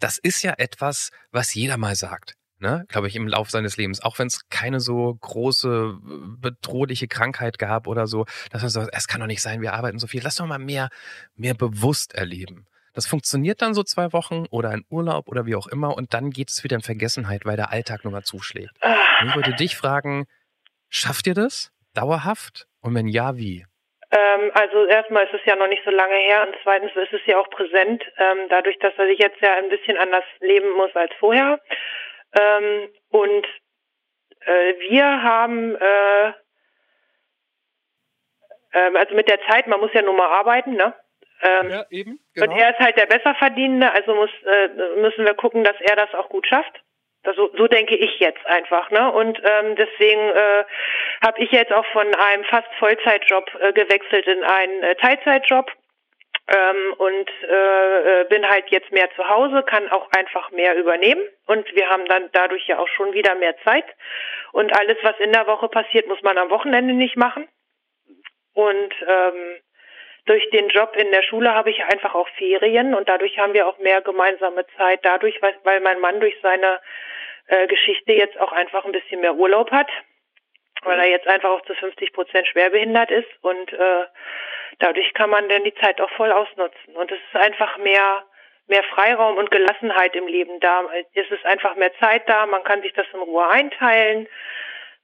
[0.00, 4.02] Das ist ja etwas, was jeder mal sagt ne, glaube ich, im Laufe seines Lebens,
[4.02, 5.98] auch wenn es keine so große
[6.40, 9.98] bedrohliche Krankheit gab oder so, dass man sagt, es kann doch nicht sein, wir arbeiten
[9.98, 10.88] so viel, lass doch mal mehr,
[11.34, 12.66] mehr bewusst erleben.
[12.94, 16.30] Das funktioniert dann so zwei Wochen oder ein Urlaub oder wie auch immer und dann
[16.30, 18.72] geht es wieder in Vergessenheit, weil der Alltag nochmal zuschlägt.
[19.20, 20.26] Und ich wollte dich fragen,
[20.88, 22.66] schafft ihr das dauerhaft?
[22.80, 23.66] Und wenn ja, wie?
[24.10, 27.26] Ähm, also erstmal ist es ja noch nicht so lange her und zweitens ist es
[27.26, 30.94] ja auch präsent, ähm, dadurch, dass er sich jetzt ja ein bisschen anders leben muss
[30.94, 31.60] als vorher.
[32.38, 33.46] Ähm, und
[34.40, 36.28] äh, wir haben, äh,
[38.72, 40.94] äh, also mit der Zeit, man muss ja nur mal arbeiten, ne?
[41.42, 42.18] Ähm, ja, eben.
[42.34, 42.46] Genau.
[42.46, 44.68] Und er ist halt der Besserverdienende, also muss, äh,
[45.00, 46.82] müssen wir gucken, dass er das auch gut schafft.
[47.24, 49.12] Also, so denke ich jetzt einfach, ne?
[49.12, 50.64] Und ähm, deswegen äh,
[51.24, 55.70] habe ich jetzt auch von einem fast Vollzeitjob äh, gewechselt in einen Teilzeitjob
[56.48, 61.22] ähm, und äh, äh, bin halt jetzt mehr zu Hause, kann auch einfach mehr übernehmen.
[61.46, 63.86] Und wir haben dann dadurch ja auch schon wieder mehr Zeit.
[64.52, 67.48] Und alles, was in der Woche passiert, muss man am Wochenende nicht machen.
[68.54, 69.56] Und ähm,
[70.26, 72.94] durch den Job in der Schule habe ich einfach auch Ferien.
[72.94, 76.80] Und dadurch haben wir auch mehr gemeinsame Zeit, dadurch, weil, mein Mann durch seine
[77.48, 79.90] äh, Geschichte jetzt auch einfach ein bisschen mehr Urlaub hat,
[80.82, 83.28] weil er jetzt einfach auch zu 50 Prozent schwerbehindert ist.
[83.42, 84.04] Und äh,
[84.78, 86.96] dadurch kann man dann die Zeit auch voll ausnutzen.
[86.96, 88.24] Und es ist einfach mehr,
[88.66, 90.84] mehr Freiraum und Gelassenheit im Leben da.
[91.14, 94.28] Es ist einfach mehr Zeit da, man kann sich das in Ruhe einteilen,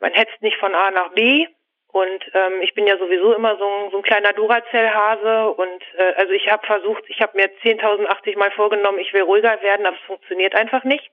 [0.01, 1.47] man hetzt nicht von A nach B.
[1.89, 6.15] Und ähm, ich bin ja sowieso immer so ein, so ein kleiner Duracell-Hase und äh,
[6.17, 9.97] also ich habe versucht, ich habe mir 10.080 Mal vorgenommen, ich will ruhiger werden, aber
[9.97, 11.11] es funktioniert einfach nicht.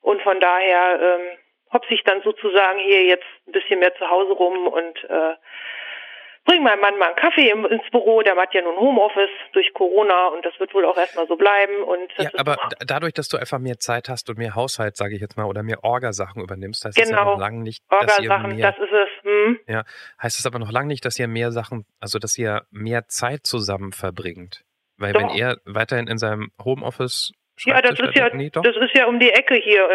[0.00, 1.38] Und von daher ähm,
[1.72, 5.34] hopse ich dann sozusagen hier jetzt ein bisschen mehr zu Hause rum und äh,
[6.44, 10.28] bring meinem Mann mal einen Kaffee ins Büro, der macht ja nun Homeoffice durch Corona
[10.28, 11.82] und das wird wohl auch erstmal so bleiben.
[11.82, 15.20] Und ja, aber dadurch, dass du einfach mehr Zeit hast und mehr Haushalt, sage ich
[15.20, 17.10] jetzt mal, oder mehr Orgasachen übernimmst, heißt genau.
[17.10, 19.24] das ja noch lange nicht, dass ihr mehr, das ist es.
[19.24, 19.58] Hm.
[19.66, 19.84] Ja,
[20.22, 23.46] heißt es aber noch lange nicht, dass ihr mehr Sachen, also dass ihr mehr Zeit
[23.46, 24.64] zusammen verbringt.
[24.96, 25.20] Weil Doch.
[25.20, 27.32] wenn er weiterhin in seinem Homeoffice
[27.66, 29.88] Ja, das ist ja, nee, das ist ja um die Ecke hier.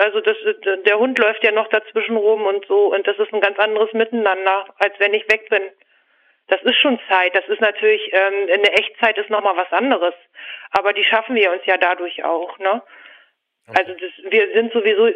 [0.00, 0.36] Also das,
[0.84, 3.92] der Hund läuft ja noch dazwischen rum und so und das ist ein ganz anderes
[3.92, 5.62] Miteinander, als wenn ich weg bin.
[6.48, 7.34] Das ist schon Zeit.
[7.34, 10.14] Das ist natürlich, ähm, in der Echtzeit ist nochmal was anderes.
[10.72, 12.82] Aber die schaffen wir uns ja dadurch auch, ne?
[13.68, 13.80] Okay.
[13.80, 15.10] Also das, wir sind sowieso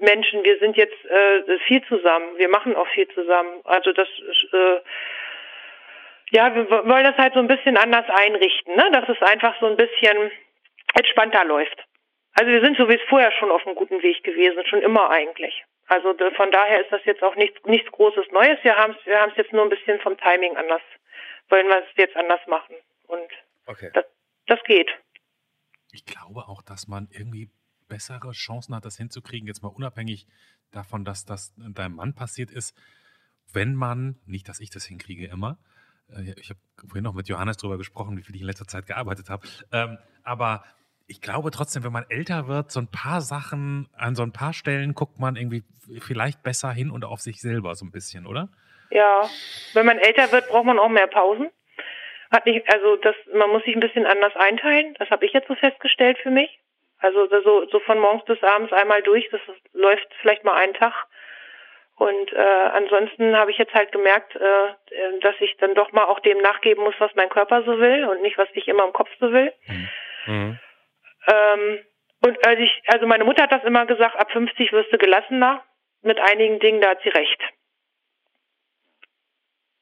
[0.00, 2.36] Menschen, wir sind jetzt äh, viel zusammen.
[2.36, 3.60] Wir machen auch viel zusammen.
[3.64, 4.80] Also das ist, äh,
[6.30, 8.90] ja, wir wollen das halt so ein bisschen anders einrichten, ne?
[8.92, 10.30] Dass es einfach so ein bisschen
[10.94, 11.84] entspannter läuft.
[12.32, 15.10] Also wir sind so wie es vorher schon auf einem guten Weg gewesen, schon immer
[15.10, 15.64] eigentlich.
[15.86, 18.58] Also von daher ist das jetzt auch nichts, nichts Großes Neues.
[18.62, 20.82] Wir haben es wir haben's jetzt nur ein bisschen vom Timing anders,
[21.48, 22.76] wollen wir es jetzt anders machen.
[23.06, 23.28] Und
[23.66, 23.90] okay.
[23.94, 24.04] das,
[24.46, 24.90] das geht.
[25.92, 27.50] Ich glaube auch, dass man irgendwie
[27.88, 30.26] bessere Chancen hat, das hinzukriegen, jetzt mal unabhängig
[30.70, 32.76] davon, dass das deinem Mann passiert ist,
[33.52, 35.58] wenn man, nicht, dass ich das hinkriege immer,
[36.36, 39.28] ich habe vorhin noch mit Johannes darüber gesprochen, wie viel ich in letzter Zeit gearbeitet
[39.30, 40.64] habe, ähm, aber
[41.08, 44.52] ich glaube trotzdem, wenn man älter wird, so ein paar Sachen, an so ein paar
[44.52, 45.64] Stellen guckt man irgendwie
[46.00, 48.50] vielleicht besser hin und auf sich selber so ein bisschen, oder?
[48.90, 49.28] Ja,
[49.72, 51.50] wenn man älter wird, braucht man auch mehr Pausen.
[52.30, 54.94] Hat nicht, also das, man muss sich ein bisschen anders einteilen.
[54.98, 56.60] Das habe ich jetzt so festgestellt für mich.
[56.98, 59.40] Also so, so von morgens bis abends einmal durch, das
[59.72, 61.06] läuft vielleicht mal einen Tag.
[61.98, 66.20] Und äh, ansonsten habe ich jetzt halt gemerkt, äh, dass ich dann doch mal auch
[66.20, 69.10] dem nachgeben muss, was mein Körper so will und nicht, was ich immer im Kopf
[69.18, 69.52] so will.
[69.66, 69.88] Mhm.
[70.26, 70.58] mhm.
[71.26, 71.84] Ähm,
[72.24, 75.64] und also ich, also meine Mutter hat das immer gesagt, ab 50 wirst du gelassener.
[76.02, 77.40] Mit einigen Dingen, da hat sie recht.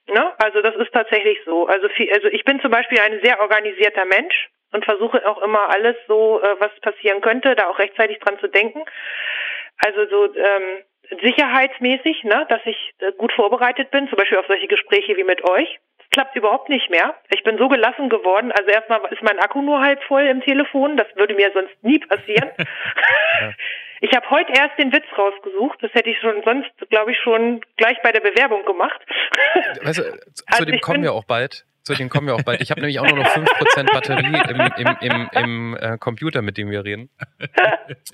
[0.08, 0.32] Ne?
[0.38, 1.66] Also das ist tatsächlich so.
[1.66, 5.68] Also, viel, also ich bin zum Beispiel ein sehr organisierter Mensch und versuche auch immer
[5.68, 8.82] alles so, äh, was passieren könnte, da auch rechtzeitig dran zu denken.
[9.78, 10.84] Also so ähm,
[11.22, 15.48] sicherheitsmäßig, ne, dass ich äh, gut vorbereitet bin, zum Beispiel auf solche Gespräche wie mit
[15.48, 15.78] euch
[16.12, 17.14] klappt überhaupt nicht mehr.
[17.34, 18.50] Ich bin so gelassen geworden.
[18.50, 20.96] Also erstmal ist mein Akku nur halb voll im Telefon.
[20.96, 22.50] Das würde mir sonst nie passieren.
[22.58, 23.52] ja.
[24.00, 25.82] Ich habe heute erst den Witz rausgesucht.
[25.82, 29.00] Das hätte ich schon sonst, glaube ich, schon gleich bei der Bewerbung gemacht.
[29.82, 30.02] Weißt du,
[30.34, 31.64] zu also dem kommen wir auch bald.
[31.86, 32.60] Zu dem kommen wir auch bald.
[32.60, 36.56] Ich habe nämlich auch nur noch 5% Batterie im, im, im, im äh, Computer, mit
[36.56, 37.10] dem wir reden.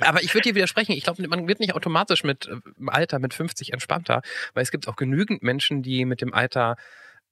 [0.00, 0.92] Aber ich würde dir widersprechen.
[0.92, 4.20] Ich glaube, man wird nicht automatisch mit äh, Alter mit 50 entspannter,
[4.52, 6.76] weil es gibt auch genügend Menschen, die mit dem Alter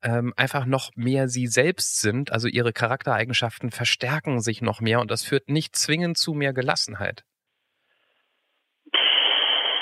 [0.02, 5.10] ähm, einfach noch mehr sie selbst sind, also ihre Charaktereigenschaften verstärken sich noch mehr und
[5.10, 7.22] das führt nicht zwingend zu mehr Gelassenheit.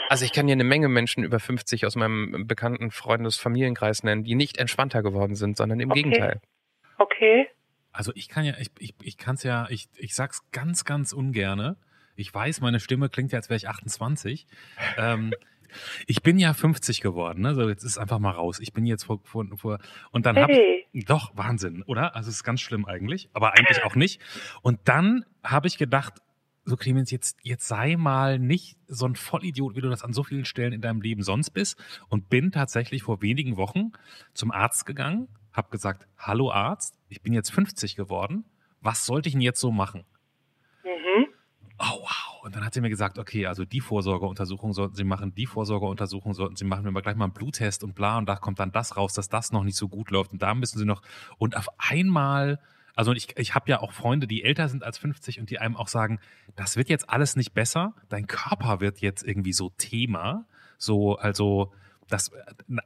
[0.08, 4.34] Also ich kann hier eine Menge Menschen über 50 aus meinem bekannten Freundes-Familienkreis nennen, die
[4.34, 6.02] nicht entspannter geworden sind, sondern im okay.
[6.02, 6.40] Gegenteil.
[6.96, 7.46] Okay.
[7.92, 11.12] Also ich kann ja, ich, ich, ich kann es ja, ich, ich sag's ganz, ganz
[11.12, 11.76] ungerne.
[12.16, 14.46] Ich weiß, meine Stimme klingt ja, als wäre ich 28.
[14.96, 15.32] ähm,
[16.06, 17.54] ich bin ja 50 geworden, ne?
[17.54, 18.58] So, jetzt ist einfach mal raus.
[18.60, 19.78] Ich bin jetzt vor, vor, vor
[20.10, 20.42] und dann hey.
[20.42, 20.52] habe
[20.92, 22.16] ich doch Wahnsinn, oder?
[22.16, 24.20] Also es ist ganz schlimm eigentlich, aber eigentlich auch nicht.
[24.62, 26.14] Und dann habe ich gedacht,
[26.68, 30.22] so Clemens, jetzt, jetzt sei mal nicht so ein Vollidiot, wie du das an so
[30.22, 31.78] vielen Stellen in deinem Leben sonst bist.
[32.08, 33.92] Und bin tatsächlich vor wenigen Wochen
[34.34, 38.44] zum Arzt gegangen, habe gesagt, hallo Arzt, ich bin jetzt 50 geworden.
[38.80, 40.04] Was sollte ich denn jetzt so machen?
[40.84, 41.26] Mhm.
[41.78, 42.42] Oh, wow.
[42.42, 46.34] Und dann hat sie mir gesagt, okay, also die Vorsorgeuntersuchung sollten Sie machen, die Vorsorgeuntersuchung
[46.34, 48.72] sollten Sie machen, wenn wir gleich mal einen Bluttest und bla, und da kommt dann
[48.72, 50.32] das raus, dass das noch nicht so gut läuft.
[50.32, 51.02] Und da müssen Sie noch,
[51.38, 52.60] und auf einmal,
[52.98, 55.76] also ich, ich habe ja auch Freunde, die älter sind als 50 und die einem
[55.76, 56.18] auch sagen,
[56.56, 60.46] das wird jetzt alles nicht besser, dein Körper wird jetzt irgendwie so Thema,
[60.78, 61.72] so, also
[62.08, 62.32] das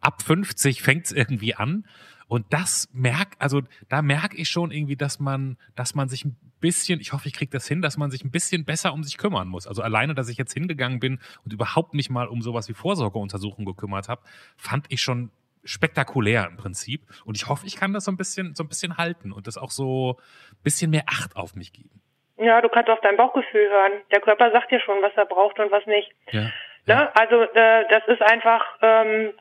[0.02, 1.86] ab 50 fängt es irgendwie an.
[2.28, 6.36] Und das merkt, also da merke ich schon irgendwie, dass man, dass man sich ein
[6.60, 9.16] bisschen, ich hoffe, ich kriege das hin, dass man sich ein bisschen besser um sich
[9.16, 9.66] kümmern muss.
[9.66, 13.64] Also alleine, dass ich jetzt hingegangen bin und überhaupt nicht mal um sowas wie Vorsorgeuntersuchungen
[13.64, 14.20] gekümmert habe,
[14.58, 15.30] fand ich schon
[15.64, 17.02] spektakulär im Prinzip.
[17.24, 19.56] Und ich hoffe, ich kann das so ein bisschen, so ein bisschen halten und das
[19.56, 20.18] auch so
[20.50, 22.00] ein bisschen mehr Acht auf mich geben.
[22.38, 23.92] Ja, du kannst auf dein Bauchgefühl hören.
[24.10, 26.10] Der Körper sagt dir schon, was er braucht und was nicht.
[26.30, 26.50] Ja.
[26.86, 27.04] Ja.
[27.04, 27.16] Ne?
[27.16, 29.32] Also äh, das ist einfach ähm,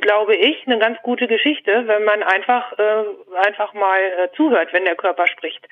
[0.00, 3.04] glaube ich, eine ganz gute Geschichte, wenn man einfach äh,
[3.46, 5.66] einfach mal äh, zuhört, wenn der Körper spricht.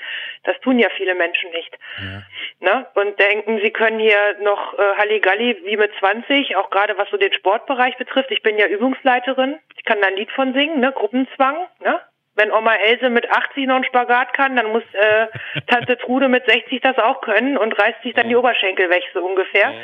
[0.45, 1.79] Das tun ja viele Menschen nicht.
[2.01, 2.23] Ja.
[2.61, 2.87] Ne?
[2.95, 7.19] Und denken, sie können hier noch äh, Halligalli wie mit 20, auch gerade was so
[7.19, 8.31] den Sportbereich betrifft.
[8.31, 10.93] Ich bin ja Übungsleiterin, ich kann da ein Lied von singen, ne?
[10.93, 12.01] Gruppenzwang, ne?
[12.37, 15.27] Wenn Oma Else mit 80 noch einen Spagat kann, dann muss äh,
[15.66, 18.31] Tante Trude mit 60 das auch können und reißt sich dann ja.
[18.31, 19.73] die Oberschenkel weg, so ungefähr.
[19.73, 19.81] Ja.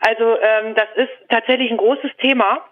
[0.00, 2.64] Also ähm, das ist tatsächlich ein großes Thema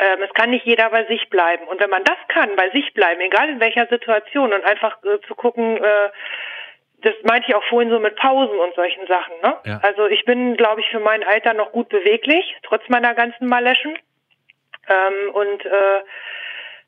[0.00, 1.66] ähm, es kann nicht jeder bei sich bleiben.
[1.66, 5.20] Und wenn man das kann, bei sich bleiben, egal in welcher Situation, und einfach äh,
[5.26, 6.10] zu gucken, äh,
[7.02, 9.34] das meinte ich auch vorhin so mit Pausen und solchen Sachen.
[9.42, 9.56] Ne?
[9.64, 9.80] Ja.
[9.82, 13.98] Also ich bin, glaube ich, für mein Alter noch gut beweglich, trotz meiner ganzen Maleschen.
[14.88, 16.00] Ähm, und äh,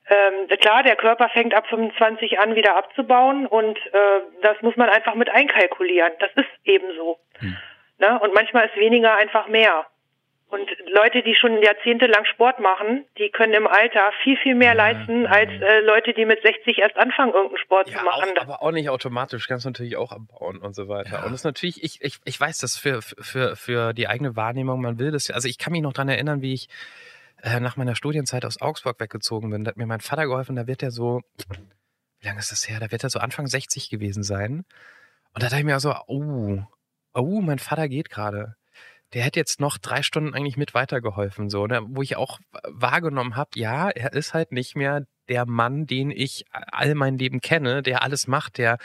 [0.09, 4.89] ähm, klar, der Körper fängt ab 25 an wieder abzubauen und äh, das muss man
[4.89, 6.13] einfach mit einkalkulieren.
[6.19, 7.19] Das ist eben so.
[7.39, 7.57] Hm.
[7.99, 8.19] Ne?
[8.21, 9.87] Und manchmal ist weniger einfach mehr.
[10.53, 15.25] Und Leute, die schon jahrzehntelang Sport machen, die können im Alter viel, viel mehr leisten
[15.25, 18.37] als äh, Leute, die mit 60 erst anfangen, irgendeinen Sport ja, zu machen.
[18.37, 21.13] Auch, aber auch nicht automatisch, kannst du natürlich auch abbauen und so weiter.
[21.13, 21.19] Ja.
[21.25, 24.83] Und das ist natürlich, ich, ich, ich weiß das für, für, für die eigene Wahrnehmung,
[24.83, 25.31] man will das.
[25.31, 26.69] Also ich kann mich noch dran erinnern, wie ich
[27.43, 29.65] äh, nach meiner Studienzeit aus Augsburg weggezogen bin.
[29.65, 31.23] Da hat mir mein Vater geholfen, da wird er so,
[32.21, 32.79] wie lange ist das her?
[32.79, 34.67] Da wird er so Anfang 60 gewesen sein.
[35.33, 36.59] Und da dachte ich mir so, oh,
[37.15, 38.55] oh, mein Vater geht gerade
[39.15, 41.81] der hätte jetzt noch drei Stunden eigentlich mit weitergeholfen, so, ne?
[41.85, 46.45] wo ich auch wahrgenommen habe, ja, er ist halt nicht mehr der Mann, den ich
[46.51, 48.79] all mein Leben kenne, der alles macht, der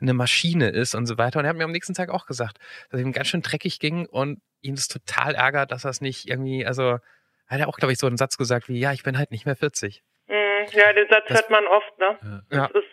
[0.00, 1.38] eine Maschine ist und so weiter.
[1.38, 2.58] Und er hat mir am nächsten Tag auch gesagt,
[2.90, 6.28] dass ihm ganz schön dreckig ging und ihn das total ärgert, dass er es nicht
[6.28, 6.98] irgendwie, also
[7.46, 9.44] hat er auch, glaube ich, so einen Satz gesagt wie, ja, ich bin halt nicht
[9.44, 10.02] mehr 40.
[10.28, 10.34] Mhm,
[10.72, 12.42] ja, den Satz das, hört man oft, ne?
[12.50, 12.68] Ja.
[12.68, 12.88] Das ist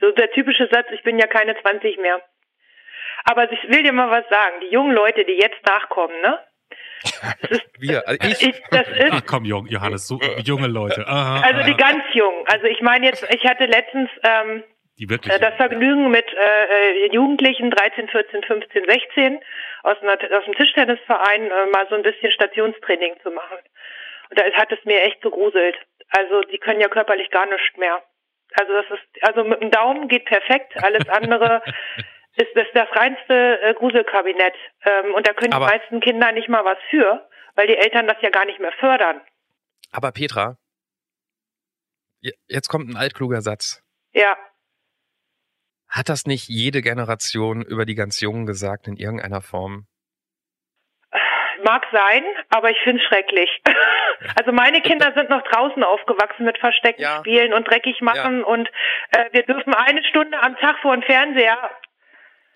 [0.00, 2.20] so der typische Satz, ich bin ja keine 20 mehr.
[3.24, 4.60] Aber ich will dir mal was sagen.
[4.62, 6.38] Die jungen Leute, die jetzt nachkommen, ne?
[7.78, 8.48] Wir, also ich.
[8.48, 11.04] ich das ist, Ach komm, Johannes, so junge Leute.
[11.06, 12.46] Aha, also die ganz jungen.
[12.46, 14.62] Also ich meine jetzt, ich hatte letztens ähm,
[14.98, 19.40] die wirklich, äh, das Vergnügen mit äh, äh Jugendlichen 13, 14, 15, 16
[19.82, 23.58] aus, einer, aus dem Tischtennisverein äh, mal so ein bisschen Stationstraining zu machen.
[24.30, 25.76] Und da hat es mir echt gegruselt.
[26.10, 28.02] Also die können ja körperlich gar nichts mehr.
[28.54, 31.62] Also das ist, also mit dem Daumen geht perfekt, alles andere
[32.36, 34.54] ist das das reinste äh, Gruselkabinett.
[34.84, 38.06] Ähm, und da können aber, die meisten Kinder nicht mal was für, weil die Eltern
[38.06, 39.20] das ja gar nicht mehr fördern.
[39.90, 40.56] Aber Petra,
[42.48, 43.82] jetzt kommt ein altkluger Satz.
[44.12, 44.36] Ja.
[45.88, 49.86] Hat das nicht jede Generation über die ganz Jungen gesagt in irgendeiner Form?
[51.64, 53.50] Mag sein, aber ich finde es schrecklich.
[54.36, 57.18] Also meine Kinder sind noch draußen aufgewachsen mit Verstecken ja.
[57.18, 58.46] spielen und dreckig machen ja.
[58.46, 58.68] und
[59.10, 61.58] äh, wir dürfen eine Stunde am Tag vor dem Fernseher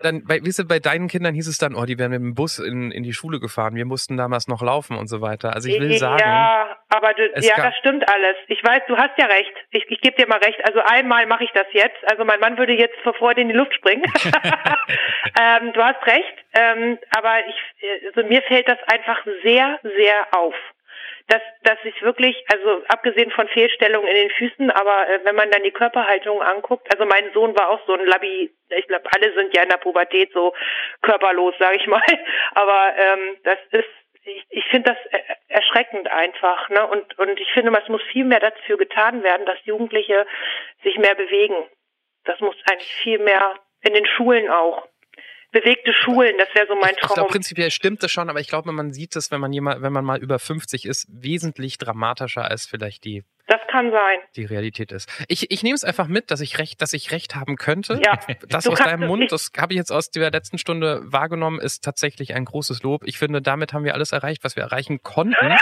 [0.01, 2.34] dann, bei, weißt du, bei deinen Kindern hieß es dann, oh, die werden mit dem
[2.34, 3.74] Bus in, in die Schule gefahren.
[3.74, 5.55] Wir mussten damals noch laufen und so weiter.
[5.55, 6.20] Also ich will sagen.
[6.20, 8.36] Ja, aber du, ja, das stimmt alles.
[8.49, 9.53] Ich weiß, du hast ja recht.
[9.70, 10.59] Ich, ich gebe dir mal recht.
[10.66, 11.97] Also einmal mache ich das jetzt.
[12.11, 14.05] Also mein Mann würde jetzt vor Freude in die Luft springen.
[15.40, 16.34] ähm, du hast recht.
[16.53, 20.55] Ähm, aber ich, also mir fällt das einfach sehr, sehr auf
[21.29, 25.51] dass, dass ich wirklich, also abgesehen von Fehlstellungen in den Füßen, aber äh, wenn man
[25.51, 29.35] dann die Körperhaltung anguckt, also mein Sohn war auch so ein Labi, ich glaube, alle
[29.35, 30.55] sind ja in der Pubertät so
[31.03, 32.03] körperlos, sage ich mal,
[32.55, 33.89] aber ähm, das ist
[34.27, 36.85] ich, ich finde das erschreckend einfach, ne?
[36.89, 40.27] Und und ich finde, es muss viel mehr dafür getan werden, dass Jugendliche
[40.83, 41.55] sich mehr bewegen.
[42.24, 44.89] Das muss eigentlich viel mehr in den Schulen auch
[45.61, 47.09] bewegte Schulen, das wäre so mein Traum.
[47.09, 49.83] Ich glaube, prinzipiell stimmt das schon, aber ich glaube, man sieht es, wenn man jemand,
[49.83, 54.19] wenn man mal über 50 ist, wesentlich dramatischer als vielleicht die das kann sein.
[54.35, 55.09] Die Realität ist.
[55.29, 58.01] Ich, ich nehme es einfach mit, dass ich recht, dass ich recht haben könnte.
[58.05, 58.19] Ja.
[58.49, 62.35] Das aus deinem Mund, das habe ich jetzt aus der letzten Stunde wahrgenommen, ist tatsächlich
[62.35, 63.05] ein großes Lob.
[63.05, 65.55] Ich finde, damit haben wir alles erreicht, was wir erreichen konnten.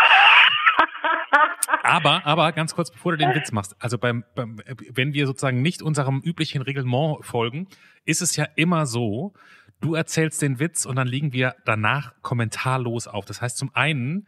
[1.82, 5.60] aber, aber ganz kurz, bevor du den Witz machst, also beim, beim, wenn wir sozusagen
[5.60, 7.68] nicht unserem üblichen Reglement folgen,
[8.06, 9.34] ist es ja immer so,
[9.84, 13.26] Du erzählst den Witz und dann liegen wir danach kommentarlos auf.
[13.26, 14.26] Das heißt, zum einen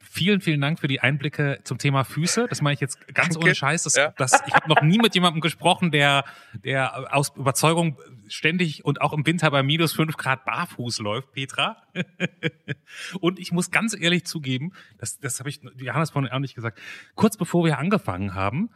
[0.00, 2.46] vielen, vielen Dank für die Einblicke zum Thema Füße.
[2.48, 3.84] Das meine ich jetzt ganz ohne Scheiß.
[3.84, 4.12] Das, ja.
[4.16, 6.24] das, ich habe noch nie mit jemandem gesprochen, der,
[6.64, 7.96] der aus Überzeugung
[8.26, 11.76] ständig und auch im Winter bei minus fünf Grad barfuß läuft, Petra.
[13.20, 16.80] und ich muss ganz ehrlich zugeben, das, das habe ich Johannes vorhin auch nicht gesagt.
[17.14, 18.70] Kurz bevor wir angefangen haben,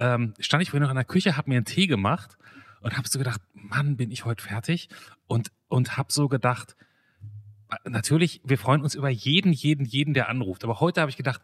[0.00, 2.36] ähm, stand ich vorhin noch in der Küche, habe mir einen Tee gemacht
[2.80, 4.88] und habe so gedacht, Mann, bin ich heute fertig
[5.26, 6.76] und und habe so gedacht,
[7.84, 10.64] natürlich, wir freuen uns über jeden, jeden, jeden, der anruft.
[10.64, 11.42] Aber heute habe ich gedacht,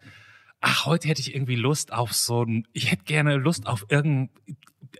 [0.61, 4.31] ach, heute hätte ich irgendwie Lust auf so ein, ich hätte gerne Lust auf irgendein,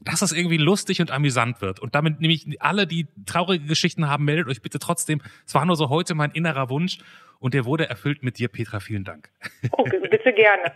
[0.03, 1.81] dass das irgendwie lustig und amüsant wird.
[1.81, 5.23] Und damit nehme ich alle, die traurige Geschichten haben, meldet euch bitte trotzdem.
[5.47, 6.99] Es war nur so heute mein innerer Wunsch
[7.39, 8.81] und der wurde erfüllt mit dir, Petra.
[8.81, 9.31] Vielen Dank.
[9.71, 10.73] Oh, bitte gerne.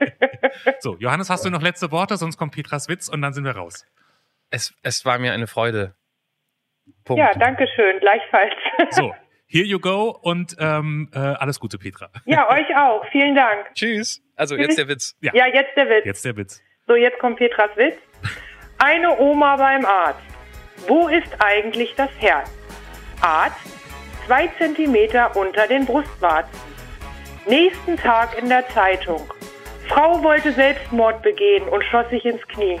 [0.80, 2.16] so, Johannes, hast du noch letzte Worte?
[2.16, 3.86] Sonst kommt Petras Witz und dann sind wir raus.
[4.50, 5.94] Es, es war mir eine Freude.
[7.04, 7.18] Punkt.
[7.18, 8.54] Ja, danke schön, gleichfalls.
[8.90, 9.14] So,
[9.46, 12.10] here you go und ähm, äh, alles Gute, Petra.
[12.24, 13.04] Ja, euch auch.
[13.10, 13.74] Vielen Dank.
[13.74, 14.22] Tschüss.
[14.36, 14.68] Also Tschüss.
[14.68, 15.16] jetzt der Witz.
[15.20, 15.32] Ja.
[15.34, 16.04] ja, jetzt der Witz.
[16.06, 16.62] Jetzt der Witz.
[16.86, 17.98] So, jetzt kommt Petras Witz.
[18.78, 20.20] Eine Oma beim Arzt.
[20.86, 22.50] Wo ist eigentlich das Herz?
[23.20, 23.60] Arzt,
[24.26, 26.58] zwei Zentimeter unter den Brustwarzen.
[27.46, 29.22] Nächsten Tag in der Zeitung.
[29.88, 32.80] Frau wollte Selbstmord begehen und schoss sich ins Knie.